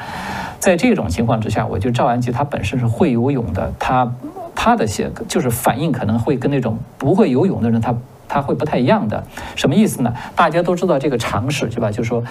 [0.57, 4.11] 在这种情况之下，我觉得赵安吉他本身是会游泳的，他。
[4.55, 7.95] 他的些就是反应可能会跟那种不会游泳的人，他
[8.27, 9.23] 他会不太一样的。
[9.55, 10.13] 什么意思呢？
[10.35, 11.91] 大家都知道这个常识，对吧？
[11.91, 12.23] 就是说，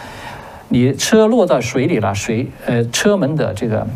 [0.69, 3.87] 你车落到水里了，水呃车门的这个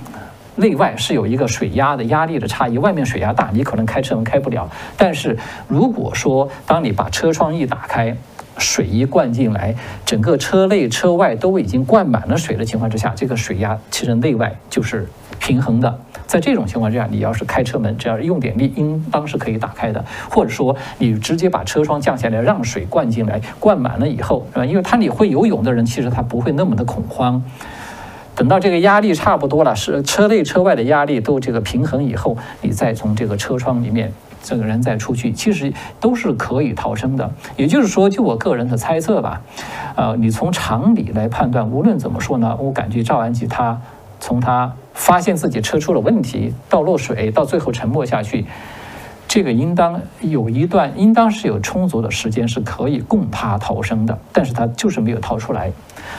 [0.57, 4.69] 内外是有一个水压的压力的差异，外面水压大，你可能开车门开不了。
[4.97, 5.37] 但是
[5.69, 8.17] 如果说当你把车窗一打开，
[8.59, 9.75] 水一灌进来，
[10.07, 15.07] 整个车内车外都已经灌满了水的情况之下，这个水压其实内外就是
[15.47, 15.97] 平衡的。
[16.27, 20.05] 在这种情况之下，你要是开车门，只要用点力，应当是可以打开的。
[20.29, 24.67] 或者说，你直接把车窗降下来，让水灌进来，灌满了以后，是吧？
[24.67, 27.41] 因为他你会游泳的人，其实他不会那么的恐慌。
[28.35, 37.31] 等到这个压力差不多了，是车内车外的压力都这个平衡以后，你再从这个车窗里面这个人再出去，其实都是可以逃生的。
[37.57, 39.41] 也就是说，就我个人的猜测吧，
[39.95, 43.81] 呃，你从常理来判断，无论怎么说呢，我感觉赵安吉他。
[44.19, 48.47] 从他发现自己车出了问题，到落水，到最后沉没下去，
[49.29, 55.71] 这个应当有一段，应当是有充足的时间是可以供他逃生的，但是他就是没有逃出来，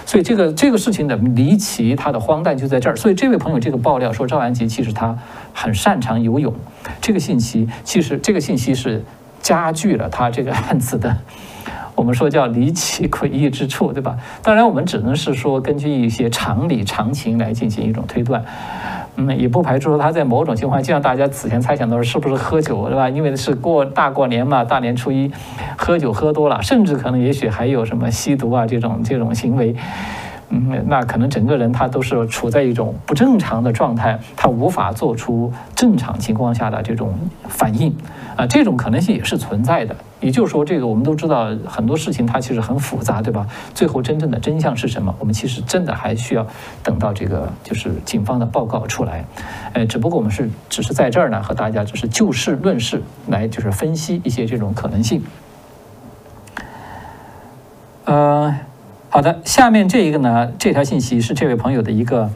[0.05, 2.95] 所以这个这个事情的离奇，它的荒诞就在这儿。
[2.95, 5.17] 所以这位朋友这个爆料说赵安吉其实他
[5.53, 6.53] 很擅长游泳，
[7.01, 9.03] 这个信息其实这个信息是
[9.41, 11.17] 加剧了他这个案子的。
[11.97, 14.15] 我们说叫离奇诡异之处，对吧？
[14.43, 18.45] 当然，我们只能是说根据一些常理常情来进行一种推断，
[19.15, 23.10] 嗯，也不排除他在某种情况，就像大家此前猜想的是不是喝酒，是吧？
[23.10, 25.31] 因为是过大过年嘛，大年初一
[25.75, 29.75] 喝酒喝多了，甚至可能也许还有什么吸毒啊这种这种行为。
[30.49, 37.13] 嗯，那可能整个人他都是处在一种不正常的状态，他无法做出正常情况下的这种
[37.49, 37.93] 反应，
[38.38, 39.93] 啊，这种可能性也是存在的。
[40.21, 43.45] 也就是说，这个我们都知道很多事情它其实很复杂，对吧？
[43.73, 45.13] 最后真正的真相是什么？
[45.19, 46.47] 我们其实真的还需要
[46.81, 49.25] 等到这个就是警方的报告出来，
[49.73, 55.21] 呃，只不过我们是只是在这儿呢和大家就是就事论事来就是分析一些这种可能性，
[58.05, 58.57] 呃。
[59.17, 62.30] 好的，下面这一个呢，这条信息是这位朋友的一个，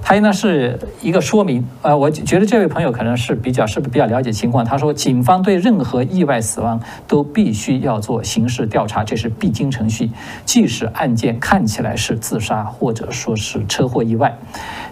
[0.00, 4.62] 他还有呢是一个说明，呃，我觉得这位朋友可能是比较是不是比较了解情况。
[4.62, 10.10] 他说，警方对任何意外死亡都必须要做刑事调查，这是必经程序，
[10.46, 14.38] 即使案件看起来是自杀或者说是车祸意外。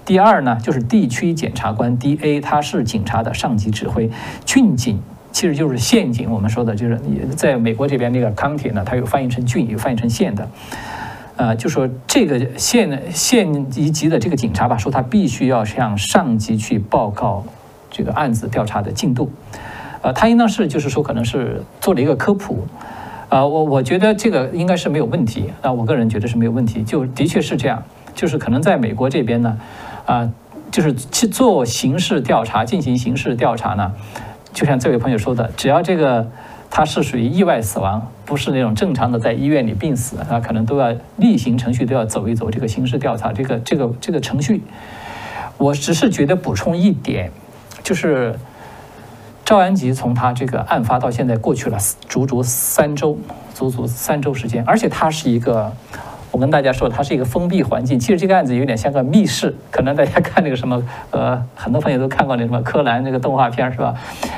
[0.04, 4.10] 第二呢，就是地区检察官 D.A，他是警察的上级指挥，
[4.44, 5.00] 郡警
[5.32, 7.00] 其实就是陷阱，我们说的就是
[7.36, 10.48] 在美国这边那个 county 呢，它有翻译成郡，有翻译成县的。
[11.36, 17.42] 呃，就说这个县县一级的这个警察吧，说他必须要向上级去报告
[17.90, 19.30] 这个案子调查的进度。
[20.02, 22.66] 呃，他应当是就是说可能是做了一个科普。
[23.30, 25.50] 呃，我我觉得这个应该是没有问题。
[25.62, 27.82] 啊，我个人觉得是没有问题，就的确是这样。
[28.14, 29.56] 就是可能在美国这边呢，
[30.04, 30.30] 啊，
[30.70, 33.92] 就是去做刑事调查，进行刑事调查呢，
[34.52, 36.30] 就像这位朋友说的，只要这个。
[36.72, 44.62] 他是属于意外死亡，不是那种正常的在医院里病死，啊，可能都要例行程序都要走一走这个刑事调查这个这个这个程序。
[45.58, 47.32] 我只是觉得补充一点，
[47.82, 48.38] 就是
[49.44, 51.76] 赵安吉从他这个案发到现在过去了
[52.08, 53.18] 足足三周，
[53.52, 55.72] 足足三周时间，而且他是一个。
[56.30, 57.98] 我跟大家说，它是一个封闭环境。
[57.98, 63.94] 其实这个案子有点像个密室，可能大家看那个什么，呃，很多朋友都看过那什么柯南那个动画片是吧？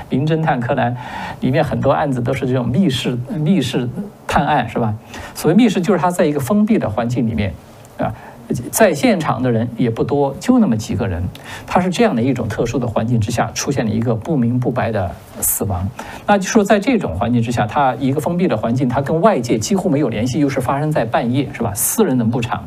[0.09, 0.97] 名侦探柯南
[1.41, 3.89] 里面很多案子都是这种密室密室
[4.27, 4.95] 探案是吧？
[5.35, 7.53] 所谓密室，就是它在一个封闭的环境里面，
[7.99, 8.13] 啊。
[8.53, 11.23] 在现场的人也不多，就那么几个人。
[11.67, 15.11] 他是这样的一种特殊的环境之下，出现了一个不明不白的
[15.41, 15.89] 死亡。
[16.27, 21.73] 那就说在这种环境之下，他一个封闭的环境，他跟外界几乎没有联系，又是发生在半夜，是吧？
[21.75, 22.65] 私人的牧场。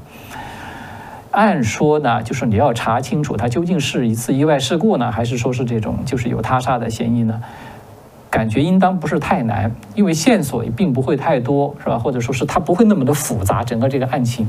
[1.31, 7.41] 按说呢，就是你要查清楚，他究竟是一次意外事故呢，还是说是这种就是有他杀的嫌疑呢？
[8.29, 11.97] 感觉应当不是太难，因为线索也并不会太多，是吧？
[11.97, 14.45] 或者说是它不会那么的复杂，整个这个案情。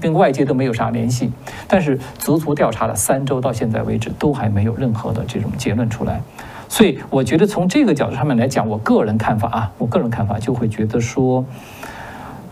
[0.00, 1.32] 跟外界都没有啥联系，
[1.66, 6.20] 但是足足调查了三周，到现在为止都还没有任何的这种结论出来，
[6.68, 11.44] 所以我觉得从这个角度上面来讲，我个人看法啊，我个人看法就会觉得说，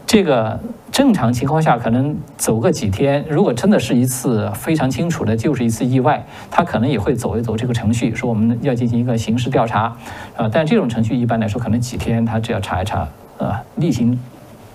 [0.06, 0.58] 这个
[0.90, 9.96] 正常情况下可能走个几天，如果真的是一次非常清楚的就是一次意外，他可能也会走一走这个程序，说我们要进行一个刑事调查，
[10.37, 13.08] 啊，但这种程序一般来说可能几天，他只要查一查，
[13.38, 14.18] 呃，例行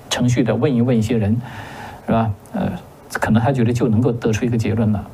[0.10, 1.40] 程序的问一问一些人。
[2.08, 2.32] 是吧？
[2.54, 2.72] 呃，
[3.12, 5.06] 可能他觉得就能够得出一个结论了，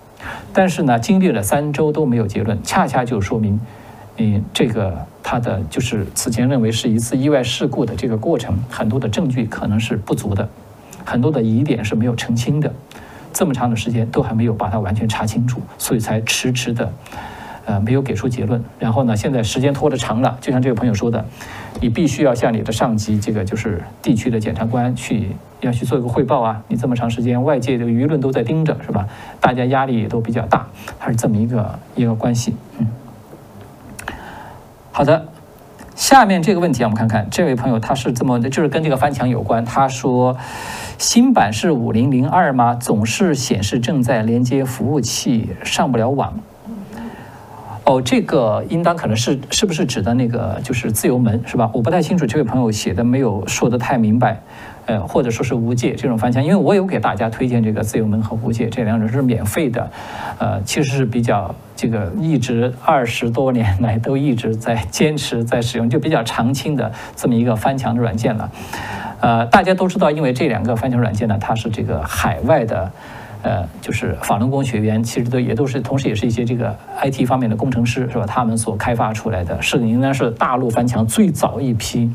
[0.53, 3.59] 但是呢，经历了三周都没有结论，恰恰就说明，
[4.17, 10.47] 嗯，这个他的就是此前认为是一次意外事故的这个过程，很多的证据可能是不足的，
[11.03, 12.71] 很多的疑点是没有澄清的，
[13.33, 16.93] 这么长的时间都还没有把它完全查清楚，所以才迟迟的。
[17.65, 18.61] 呃，没有给出结论。
[18.77, 21.23] 然后呢，现在时间拖得长了，就像这位朋友说的，
[21.79, 25.29] 你必须要向你的上级，这个就是地区的检察官去，
[25.65, 26.61] 要去做一个汇报啊。
[26.67, 29.07] 你这么长时间，外界这个舆论都在盯着，是吧？
[29.39, 32.55] 大家压力也都比较大，还是这么一个一个关系。
[32.77, 32.87] 嗯，
[34.91, 35.25] 好的，
[35.95, 39.63] 下面这个问题啊，我们看看这位朋友他是这么的，就是跟这个翻墙有关。
[39.63, 40.37] 他说，
[40.97, 42.75] 新版是五零零二吗？
[42.75, 46.33] 总是显示正在连接服务器，上不了网。
[47.85, 51.69] 哦，这个应当可能是是不是指的那个就是自由门是吧？
[51.73, 54.41] 我不太清楚，这位朋友写的没有说的太明白，
[54.85, 59.91] 呃，或者说是无界这种翻墙，因为我有给大家推荐这个自由门和无界这两种是免费的，
[60.37, 68.51] 呃，其实是比较这个一直二十多年来都一直在坚持在使用，就比较常青的这么一个翻墙的软件了，
[69.21, 72.91] 呃，大家都知道，因为这两个翻墙软件呢，它是这个海外的。
[73.45, 78.25] 呃，就是法轮功学员，其实都也都是，同时也是一些这个 IT 方面的工程师，是吧？
[78.25, 82.09] 他们所开发出来的，是应该是大陆翻墙最早一批，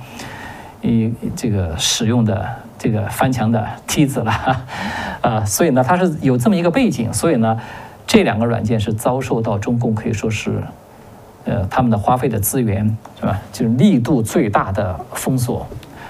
[0.80, 4.32] 一这个使用的这个翻墙的梯子了，
[5.20, 7.58] 啊， 所以呢，它是有这么一个背景，所以呢，
[8.06, 10.62] 这两个软件是遭受到中共可以说是，
[11.44, 13.40] 呃，他们的花费的资源，是吧？
[13.52, 15.66] 就是力度最大的封锁。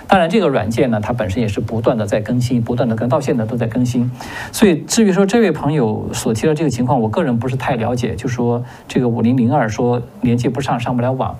[0.07, 4.11] 当然，这个软件呢，它本身也是不断的在更新，不断的更，到现在都在更新。
[4.51, 8.15] 所以，至于说这位朋友所提到这个情况，我个人不是太了解。
[8.15, 11.37] 就说这个五零零二说连接不上，上不了网。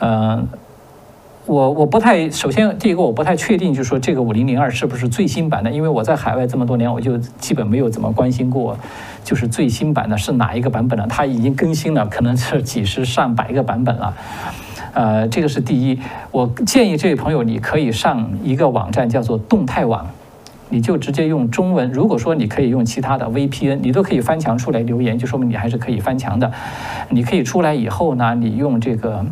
[0.00, 0.48] 嗯，
[1.46, 5.70] 我我不太，首先第一个我不太确定，就是说这个五零零二是不是最新版的？
[5.70, 8.76] 因为我在海外这么多年，我就基本没有怎么关心过，
[9.22, 11.06] 就是最新版的是哪一个版本了？
[11.08, 14.12] 它已经更新了，可能是 几十上百个版本了。
[14.92, 16.00] 呃，这个是第一。
[16.32, 20.04] 我建议这位朋友，你可以上一个网站，叫做动态网，
[20.68, 21.92] 你就直接用中文。
[21.92, 26.50] 如果说你可以用其他的 VPN，你都可以翻墙出来留言，就说明你还是可以翻墙的。
[27.10, 29.24] 你可以出来以后呢，你用这个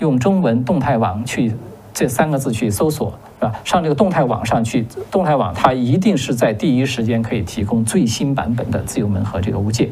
[0.00, 1.52] 用中文动态网去
[1.92, 3.52] 这三个字去搜索，是吧？
[3.64, 9.90] 上这个动态网上去，动态网它一定是在第一时间可以提供最新版本的自由门和这个无界。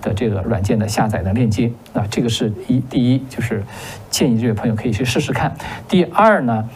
[0.00, 3.62] 的这个软件的下载的链接啊，这个是一第一，就是
[4.10, 5.54] 建议这位朋友可以去试试看。
[5.86, 6.68] 第二呢，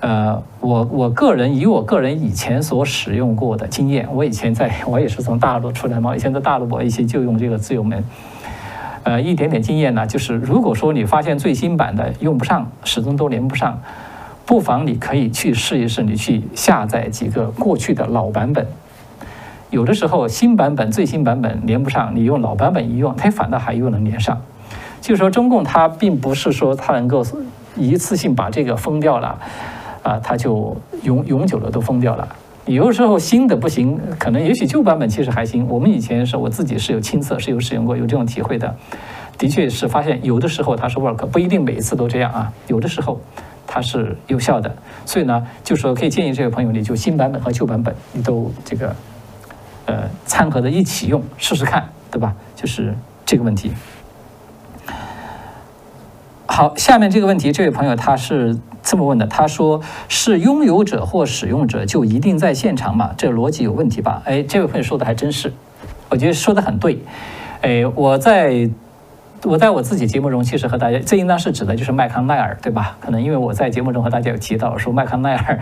[0.00, 8.04] 呃，我我个人以我个人以前所使用过的经验，我以前在我也是从大陆出来嘛，以前在大陆我以前就用这个自由门。
[9.04, 13.80] 呃，一点点经验呢，就是如果说你发现最新版的用不上，始终都连不上，
[14.44, 18.66] 不妨你可以去试一试，你去下载几个过去的老版本。
[19.70, 24.40] 有的时候新版本、最新版本连不上，你用老版本一用，它反倒还又能连上。
[25.00, 27.24] 就是说，中共它并不是说它能够
[27.76, 29.38] 一次性把这个封掉了，
[30.02, 32.28] 啊，它就永永久的都封掉了。
[32.68, 35.66] 有时候新的不行，可能也许旧版本其实还行。
[35.68, 38.76] 我们以前是我自己是有亲测，是有使用过，有这种体会的。
[39.38, 42.52] 的确是发现有的时候它是 work，不一定每一次都这样啊。
[42.66, 43.18] 有的时候
[43.66, 44.70] 它是有效的，
[45.06, 48.94] 所以呢，就说可以建议这位朋友，你就新版本和旧版本你都这个。
[49.86, 52.34] 呃，掺和着一起用试试看，对吧？
[52.54, 52.94] 就是
[53.24, 53.72] 这个问题。
[56.58, 59.80] 好，下面这个问题，这位朋友他是这么问的，他说
[60.10, 63.12] ：“是拥有者或使用者就一定在现场吗？
[63.16, 65.52] 这逻辑有问题吧？”哎，这位朋友说的还真是，
[66.08, 66.98] 我觉得说的很对。
[67.60, 68.68] 哎，我在
[69.44, 72.96] 我在我自己节目中，其实和大家，这应当是指的就是麦康奈尔，对吧？
[72.98, 75.60] 可能因为我在节目中和大家有提到说，麦康奈尔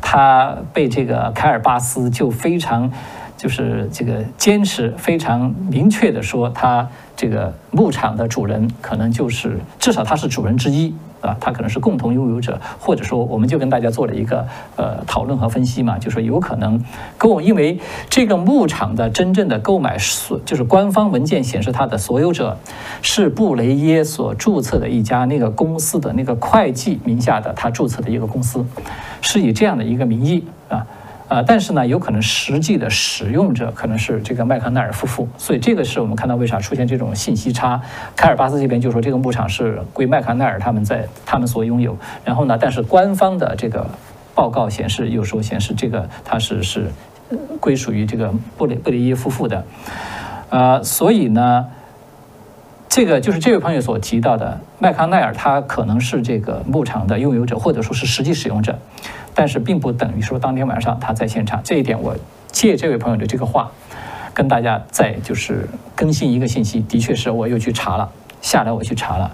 [0.00, 2.90] 他被这个凯尔巴斯就非常。
[3.38, 6.86] 就是这个坚持非常明确的说，他
[7.16, 16.82] 这个牧场的主人可能就是至少他是主人之一啊，他可能是共同拥有者，或者说我们就跟大家做了一个呃讨论和分析嘛，就说有可能
[17.16, 17.78] 购，因为
[18.10, 22.58] 这个牧场的真正的购买所就是官方文件显示他的所有者
[23.02, 28.66] 是布雷耶所注册的一家那个公司的那个会计名下的他注册的一个公司，
[29.20, 30.84] 是以这样的一个名义啊。
[31.28, 37.78] 啊，但是呢，有可能实际的使用者可能是这个麦康奈尔夫妇，所以这个是我们看到为啥出现这种信息差。
[38.16, 43.86] 凯尔巴斯这边就说这个牧场是归麦康奈尔他们在他们所拥有，然后呢，但是官方的这个
[44.34, 46.86] 报告显示又说显示这个它是是
[47.60, 49.66] 归属于这个布雷布雷耶夫妇的，
[50.48, 51.66] 呃，所以呢，
[52.88, 58.78] 这个就是这位朋友所提到的麦康奈尔他可能是这个牧场的拥有者，或者说是实际使用者。
[59.38, 62.16] 但是并不等于说当天晚上他在现场，这一点我
[62.50, 63.70] 借这位朋友的这个话，
[64.34, 68.10] 跟大家再就是更新一个信息，的确是我又去查了，
[68.40, 69.30] 下来我去查了，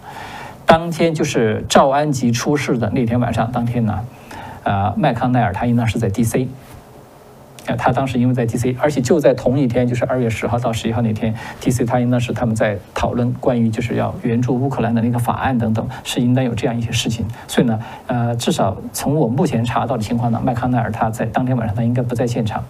[0.66, 4.04] 当天就是赵安吉出事的那天晚上，当天呢，
[4.64, 6.48] 呃，麦康奈尔他应当是在 DC。
[7.66, 17.26] 啊，他当时因为在 DC，而且就在同一天，就是二月十号到十一号那天，DC 他应当是他们在讨论关于就是要援助乌克兰的那个法案等等，是应当有这样一些事情。
[17.48, 22.62] 所以呢，呃，至少从我目前查到的情况呢，麦康奈尔他在当天晚上他应该不在现场，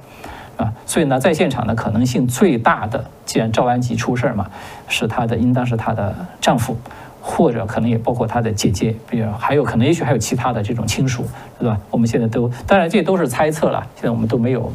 [0.56, 4.48] 啊，所以呢，在现场的可能性最大的，既然赵安吉出事儿嘛，
[4.86, 6.76] 是他的应当是她的丈夫，
[7.26, 11.24] 或者可能也包括他的姐姐，比如还有可能也许还有其他的这种亲属，
[11.58, 11.80] 对吧？
[11.90, 14.70] 我们现在都当然这都是猜测了，现在我们都没有。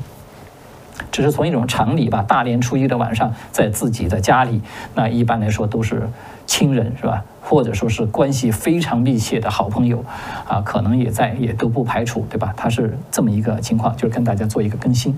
[1.12, 4.62] 只是从一种常理吧，大年初一的晚上，在自己的家里，
[4.96, 6.10] 那一般来说都是
[6.48, 7.24] 亲人，是吧？
[7.42, 10.04] 或者说是关系非常密切的好朋友，
[10.48, 12.52] 啊，可能也在，也都不排除，对吧？
[12.58, 15.16] 他是这么一个情况，就是跟大家做一个更新。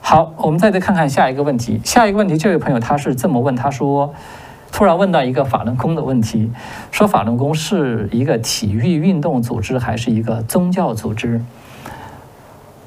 [0.00, 1.80] 好，我们再再看看下一个问题。
[1.82, 4.12] 下一个问题，这位朋友他是这么问，他说，
[4.74, 6.50] 突然问到一个法轮功的问题，
[6.90, 11.40] 说法轮功是一个体育运动组织还是一个宗教组织？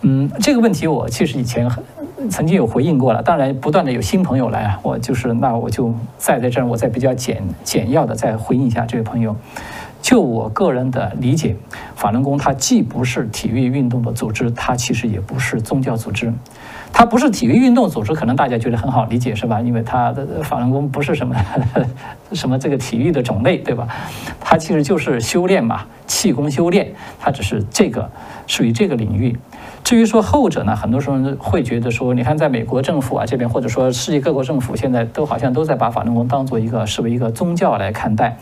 [0.02, 1.66] 嗯，这个问题我其实以前
[2.30, 3.24] 曾经有回应过了。
[3.24, 9.34] 当然，不断的有新朋友来啊，我就是那我就再在这儿，我再比较简简要的再回应一下这位朋友。
[10.02, 11.56] 就我个人的理解，
[11.96, 16.34] 法轮功它既不是体育运动的组织，它其实也不是宗教组织。
[16.92, 19.62] 它不是体育运动组织，可能大家觉得很好理解是吧？
[19.62, 21.36] 因为它的法轮功不是什么
[22.34, 23.88] 什么这个体育的种类，对吧？
[24.40, 28.10] 它其实就是修炼嘛，气功修炼，它只是这个
[28.48, 29.38] 属于这个领域。
[29.84, 38.36] 至于说后者呢，很多时候会觉得说，你看在美国政府啊这边，或者说世界各国政府，现在都好像都在把法轮功当做一个视为一个宗教来看待。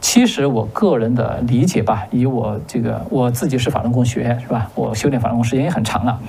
[0.00, 4.70] 其实我个人的理解吧，以我这个我自己是法轮功学员是吧？
[4.76, 6.20] 我修炼法轮功时间也很长了。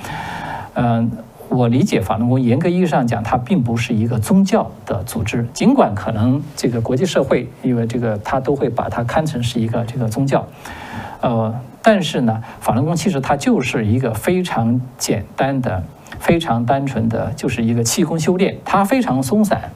[0.73, 1.11] 嗯，
[1.49, 10.47] 我理解法轮功严格意义上讲，它并不是一个宗教的组织，尽管可能这个国际社会因为这个它都会把它看成是一个这个宗教，
[11.21, 11.53] 呃。
[11.81, 15.81] 但是呢，法轮功其实它就是一个非常简单的、
[16.19, 18.57] 非常单纯的，就是一个气功修炼。
[18.65, 19.71] 它非常松散，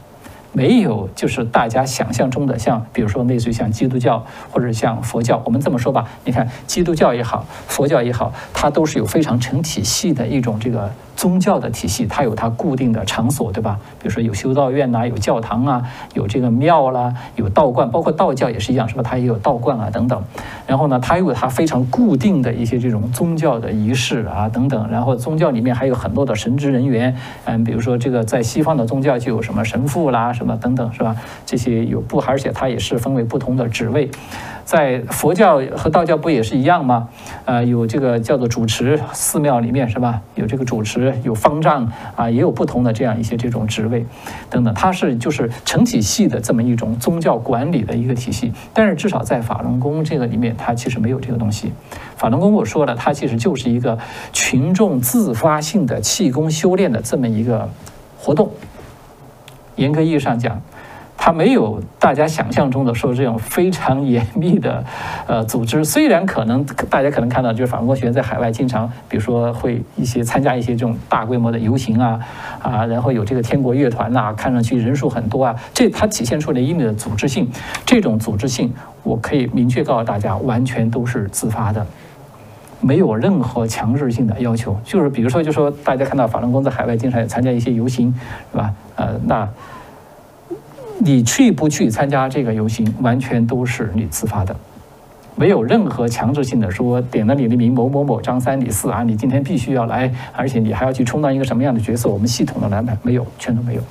[0.51, 5.41] 没有就是大家想象中的像，比如说类似于像基督教或者像佛教。
[5.45, 13.79] 我们这么说吧，你看基督教也好，佛教也好，它都是有非常成体系的一种这个宗教的体系，它有它固定的场所，对吧？
[13.99, 15.83] 比如说有修道院呐，有教堂啊，
[16.13, 19.03] 有这个庙啦，有道观，包括道教也是一样，是吧？
[19.03, 20.21] 它也有道观啊等等。
[20.65, 24.89] 然后呢，它有它非常固定的一些这种宗教的仪式啊等等。
[24.89, 31.15] 然后宗教里面还有很多的神职人员，嗯，比如说这个在西方的宗教就有什么神父啦，什么等等，是吧？
[31.45, 34.09] 这些有不，而且它也是分为不同的职位。
[34.73, 37.07] 在佛教和道教不也是一样吗？
[37.45, 40.19] 呃，有这个叫做主持，寺庙里面是吧？
[40.33, 44.03] 有这个主持，有方丈啊，也有不同的这样一些这种职位，
[44.49, 44.73] 等等。
[44.73, 48.51] 它是就是成体系的这么一种宗教管理的一个体系。
[48.73, 51.71] 但是至少在法轮功这个里面，它其实没有这个东西。
[52.17, 53.99] 法轮功我说了，它其实就是一个
[54.31, 57.69] 群众自发性的气功修炼的这么一个
[58.17, 58.49] 活动。
[59.75, 60.59] 严格意义上讲。
[61.25, 64.83] 它没有大家想象中的说这种非常严密的
[65.25, 72.19] 呃组织，虽然可能大家可能看到，就是法轮功学员在海外经常，比如说会一些参加一些这种大规模的游行啊
[72.61, 77.49] 啊，然后有这个天国乐团呐，看上去人数很多啊，这它体现出了一定的组织性。
[77.85, 81.87] 这种组织性，我可以明确告诉大家，完全都是自发的，
[82.81, 84.77] 没有任何强制性的要求。
[84.83, 88.13] 就是比如说，就说大家看到法轮功在海外经常参加一些游行，
[88.51, 88.73] 是吧？
[88.97, 89.47] 呃，那。
[90.99, 94.55] 你去不去参加这个游行，完全都是你自发的，
[95.35, 102.07] 没有任何强制性的说点了你的名某某某张三李四啊，你今天必须要来，而且你还要去充当一个什么样的角色？
[102.09, 103.81] 我们系统的安排没有，全都没有，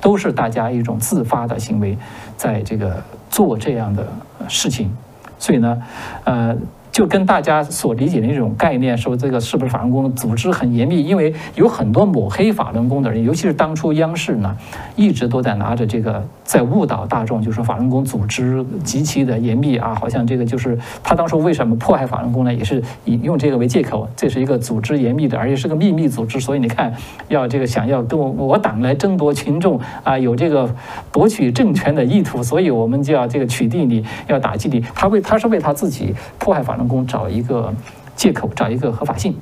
[0.00, 1.96] 都是大家一种自发的行为，
[2.36, 4.06] 在这个做这样的
[4.48, 4.90] 事情，
[5.38, 5.82] 所以呢，
[6.24, 6.56] 呃。
[7.00, 11.02] 就跟大家所理解的那种概念说，这个是不是法轮功组织很严密？
[11.02, 14.54] 因为有很多抹黑法轮功的人，尤其是当初央视呢，
[14.96, 22.52] 一直都在拿着这个在误导大众，就说法轮功组织极其的严密啊，好像这个就是他当初为什么迫害法轮功呢？
[22.52, 26.92] 也是以用这个为借口，这是一个组织严密的，而且是个秘密组织，所以你看
[27.28, 30.68] 要这个想要跟我我党来争夺群众啊，有这个
[31.10, 34.84] 夺取政权的意图，所以我们就要这个取缔你，要打击你。
[34.94, 36.76] 他为他是为他自己迫害法。
[36.80, 37.72] 轮功找一个
[38.16, 39.34] 借口，找一个合法性。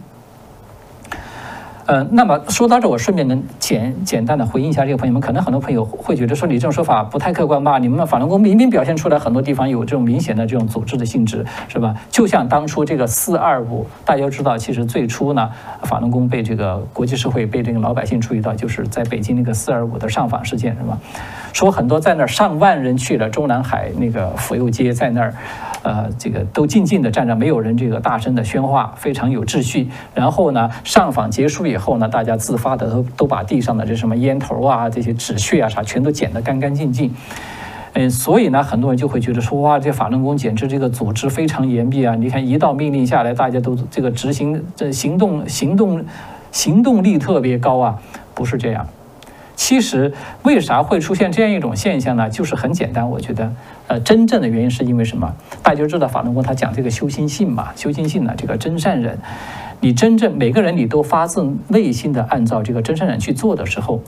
[1.86, 5.22] 呃，那么说到这，我顺便能简简单的回应一下这个朋友们。
[5.22, 7.78] 可能很多朋友会觉得说，你这种说法不太客观吧？
[7.78, 11.94] 你们法轮功明明表现出来很多地方有这种明显的这种组织的性质，是吧？
[12.10, 15.50] 就像当初这个四二五，大家都知道，其实最初呢，
[15.84, 20.98] 法轮功被这个国际社会被这个老百姓注意到，就是在北京那个四二五的上访事件，是吧？
[21.54, 25.32] 说很多在那儿上万人去了中南海那个府右街，在那儿。
[25.88, 29.88] 呃，这个都静静的站着，没有人这个大声的喧哗，非常有秩序。
[30.14, 37.10] 然后呢，上访结束以后呢，大家自发的都都把地上的这什么烟头啊、这些纸屑啊啥，全都捡得干干净净。
[37.94, 42.14] 嗯，所以呢，很多人就会觉得说，哇，这法轮功简直这个组织非常严密啊！
[42.14, 46.04] 你看，一道命令下来，大家都这个执行，这行动行动
[46.52, 47.98] 行动力特别高啊，
[48.34, 48.86] 不是这样。
[49.58, 52.30] 其实为啥会出现这样一种现象呢？
[52.30, 53.52] 就是很简单，我觉得，
[53.88, 55.34] 呃，真正的原因是因为什么？
[55.64, 59.18] 大家知道法轮功他讲这个修心性嘛，修心性呢，这个真善人，
[59.80, 64.00] 你真正每个人你都发自内心的按照这个真善人去做的时候，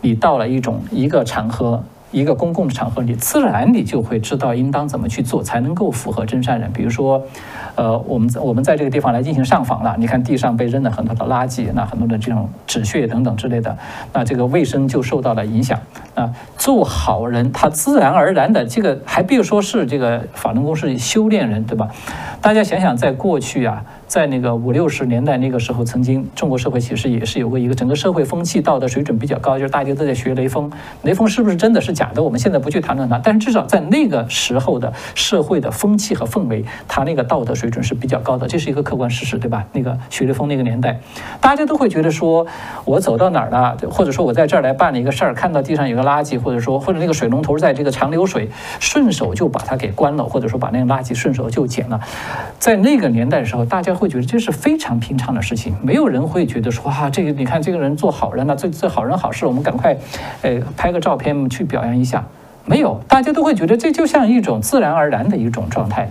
[0.00, 1.82] 你到了一种一个场合。
[2.12, 6.70] 一个公共场合你，自然你就会知道应当怎么去做才能够符合真善人。
[6.72, 7.20] 比如说，
[7.74, 13.76] 呃，我们我们在这个地方来进行上访了，你看地上被扔了很多的垃圾，那很多的这种纸屑等等之类的，
[14.12, 15.80] 那这个卫生就受到了影响。
[16.14, 21.88] 啊，做好人他自然而然的这个还别说是这个法轮功是修炼人，对吧？
[22.42, 23.82] 大家想想，在过去啊。
[24.12, 30.70] 在那个五六十年代那个时候，曾经中国社会其实也是有过一个整个社会风气、道德水准比较高，就是大家都在学雷锋。
[31.00, 32.22] 雷锋是不是真的是假的？
[32.22, 39.64] 我们现在不去谈论它，但是至少在那个时候的社会的风气和氛围，他那个道德水准是比较高的，这是一个客观事实，对吧？
[39.72, 41.00] 那个学雷锋那个年代，
[41.40, 42.46] 大家都会觉得说，
[42.84, 51.98] 我走到哪儿了，或者说我在这儿来办了一个事儿，看到地上有个垃圾，或者说或者那个水龙头在这个长流水，顺手就把它给关了，或者说把那个垃圾顺手就捡了。
[52.58, 53.96] 在那个年代的时候，大家。
[54.02, 59.96] 会觉得这是非常平常的事情，没有人会觉得说啊，这个你看这个人做好人了，这这好人好事，我们赶快，
[60.42, 62.24] 呃，拍个照片去表扬一下。
[62.64, 66.10] 没有，大家都会觉得这就像一种自然而然的一种状态。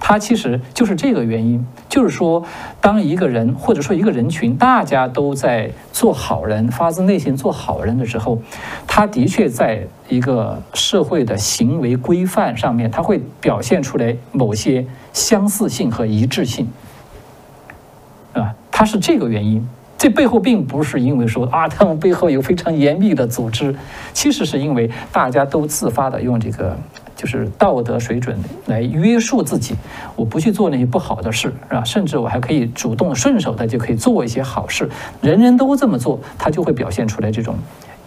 [0.00, 2.42] 它其实就是这个原因，就是说，
[2.80, 8.40] 当一个人或者说一个人群，大家都在做好人，发自内心做好人的时候，
[8.86, 16.66] 他的确在一个社会的行为规范上面，他会表现出来某些相似性和一致性。
[18.78, 19.66] 它是这个原因，
[19.96, 23.74] 这背后并不是因为说啊，他们背后有非常严密的组织，
[24.12, 26.76] 其实是因为大家都自发的用这个
[27.16, 29.74] 就是道德水准来约束自己，
[30.14, 31.82] 我不去做那些不好的事，是吧？
[31.84, 34.90] 甚至我还可以主动顺手的就可以做一些好事，
[35.22, 37.56] 人人都这么做，他就会表现出来这种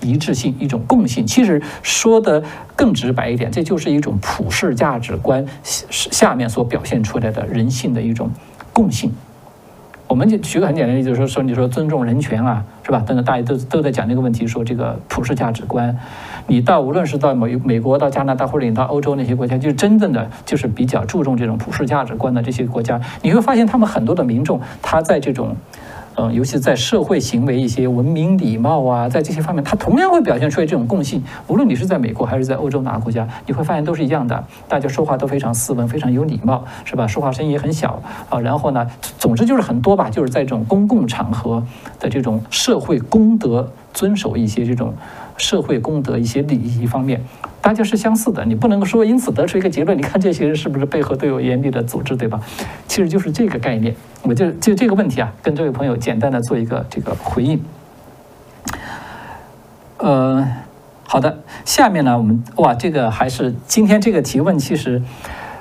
[0.01, 1.25] 一致性、一种共性。
[1.25, 2.43] 其实说的
[2.75, 5.43] 更直白一点，这就是一种普世价值观
[5.89, 8.29] 下面所表现出来的人性的一种
[8.71, 9.11] 共性。
[10.09, 13.03] 我们就举个很简单的例子，说说你说尊重人权啊，是吧？
[13.05, 15.95] 等等，大家都都在讲这个问题，说这个普世价值观。
[16.47, 25.55] 你到无论是到美美国、到加拿大，或者你到欧洲那些国家，就是真正的就是比较注重这种普世价值观的这些国家，你会发现他们很多的民众，他在这种。
[26.21, 31.23] 嗯，尤其是在社会行为一些文明礼貌啊，在这些方面，它同样会表现出来这种共性。
[31.47, 37.07] 无论你是在美国还是在欧洲哪个国家，你会发现都是一样的，大家说话都非常斯文，非常有礼貌，是吧？
[37.07, 38.37] 说话声音也很小啊。
[38.37, 38.85] 然后呢，
[39.17, 41.63] 总之就是很多吧，就是在这种公共场合
[42.01, 44.93] 的这种社会公德，遵守一些这种
[45.39, 47.19] 社会公德一些礼仪方面。
[47.61, 49.97] 大家是相似的，你不能说因此得出一个结论。
[49.97, 52.39] 你看这些人是不是背后都有严厉的组织，对吧？
[52.87, 53.93] 其实就是这个概念。
[54.21, 57.61] 我就就这个问题啊，跟这位朋友简单的做一个这个回应。
[59.97, 60.47] 呃，
[61.03, 65.01] 好的，下面呢，我们哇，这个还是今天这个提问，其实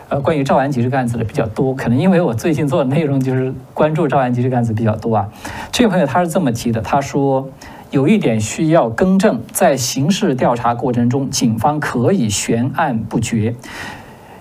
[0.09, 5.29] 呃，关于赵安吉这个案子的比较多，可能因为我最近做的内容就是关注赵安吉这个案子比较多啊。
[5.73, 7.51] 这位朋友他是这么提的，他说。
[7.91, 13.55] 有一点需要更正，在刑事调查过程中，警方可以悬案不决，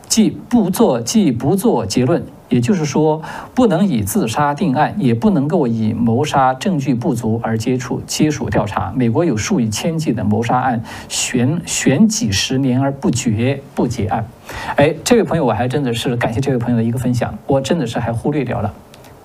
[0.08, 3.22] 即不做即不做结论，也就是说，
[3.56, 8.92] 不能以自杀定案，也不能够以谋杀证据不足而接触接属调查。
[8.94, 14.28] 美国有数以千计的谋杀案，悬悬几十年而不决不结案。
[14.76, 18.74] 哎，这位朋友，我还真的是感谢这位朋友的一个分享，我真的是还忽略掉了。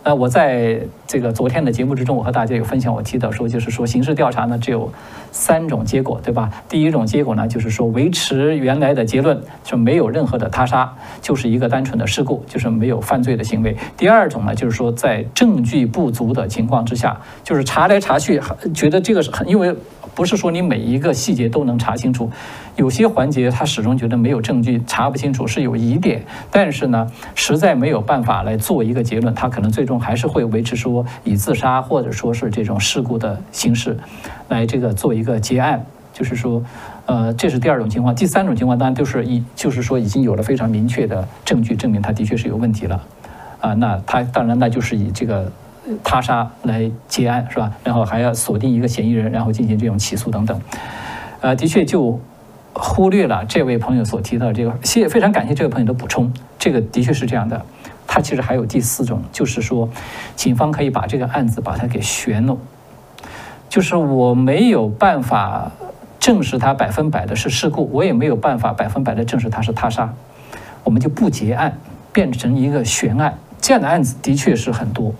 [0.04, 4.92] 呃，我在这个昨天的节目之中，我和大家有分享，我提到说，就是说刑事调查呢只有
[5.30, 6.50] 三种结果，对吧？
[6.68, 13.76] 第一种结果呢，就是说维持原来的结论，就没有任何的他杀，就是一个单纯的事故，就是没有犯罪的行为。
[13.96, 18.40] 第二种呢，就是说在证据不足的情况之下，就是查来查去，
[18.74, 19.72] 觉得这个是很因为。
[20.14, 22.30] 不是说你每一个细节都能查清楚，
[22.76, 33.96] 有些环节他始终觉得没有证据查不清楚是有疑点，但是呢，实在没有办法来做一个结论，他可能最终还是会维持说以自杀或者说是这种事故的形式
[34.48, 35.82] 来这个做一个结案，
[36.12, 36.62] 就是说，
[37.06, 38.14] 呃，这是第二种情况。
[38.14, 43.02] 第三种情况当然就是已就是说已经有了非常明确的证据证明他的确是有问题了，
[43.60, 45.50] 啊，那他当然那就是以这个。
[46.04, 47.72] 他杀来结案是吧？
[47.84, 50.60] 然后还要锁定一个嫌疑人，然后进行这种起诉等等。
[51.40, 52.20] 呃，的确就
[52.72, 54.72] 忽略了这位朋友所提到的这个。
[54.82, 56.32] 谢，非常感谢这位朋友的补充。
[56.58, 57.64] 这个的确是这样的。
[58.06, 59.88] 他其实还有第四种，就是说，
[60.36, 62.56] 警方可以把这个案子把它给悬了。
[63.68, 65.72] 就是我没有办法
[66.20, 70.12] 证实他百分百的是事故，我也没有办法百分百的证实他是他杀，
[70.84, 71.78] 我们就不结案，
[72.12, 73.38] 变成一个悬案。
[73.60, 75.14] 这样的案子的确是很多。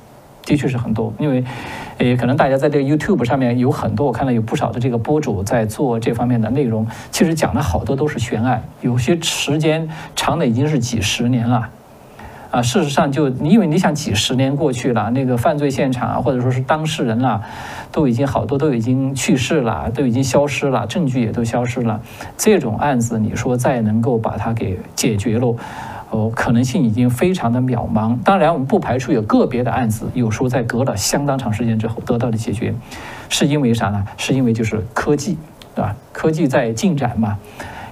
[0.45, 1.45] 的确是很多，因为，
[1.99, 11.69] 诶，可能大家在这个 YouTube 上面有很多，我看到有不少的这个博主在做这方面的内容，其实讲的好多都是悬案，有些时间长的已经是几十年了，
[12.51, 17.41] 啊，事实上就你以为你想几十年过去了，那个犯罪现场啊，或者说是当事人啦，
[17.93, 22.01] 都已经好多都已经去世了，都已经消失了，证据也都消失了，
[22.37, 25.57] 这种案子你说再能够把它给解决了？
[26.13, 28.17] 哦，可能性已经非常的渺茫。
[28.23, 32.75] 当然，我们不排除有个别的案子，有时候在隔了相当长时间之后得到的解决，
[33.31, 34.05] 是因为啥呢？
[34.19, 35.39] 是因为就是科技，
[35.75, 35.97] 对吧？
[36.13, 37.39] 科技在进展嘛。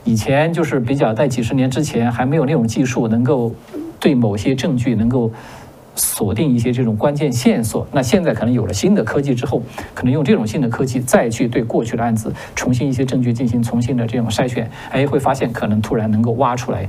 [0.04, 3.54] 以前就是比较在几十年之前还没有那种技术能够
[3.98, 5.32] 对某些证据能够
[5.94, 7.86] 锁定一些这种关键线索。
[7.92, 9.62] 那现在可能有了新的科技之后，
[9.94, 16.88] 可能用这种新的科技再去对过去的案子重新一些证据进行重新的这种筛选，哎，会发现可能突然能够挖出来。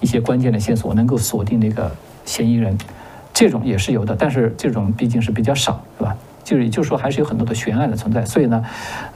[0.00, 1.94] 一些关键的线索能够锁定那个
[2.24, 2.74] 嫌疑人，
[3.34, 6.16] 这种也是有的，但是这种毕竟是比较少，是吧？
[6.42, 8.24] 就是就是说，还是有很多的悬案的存在。
[8.24, 8.64] 所以呢，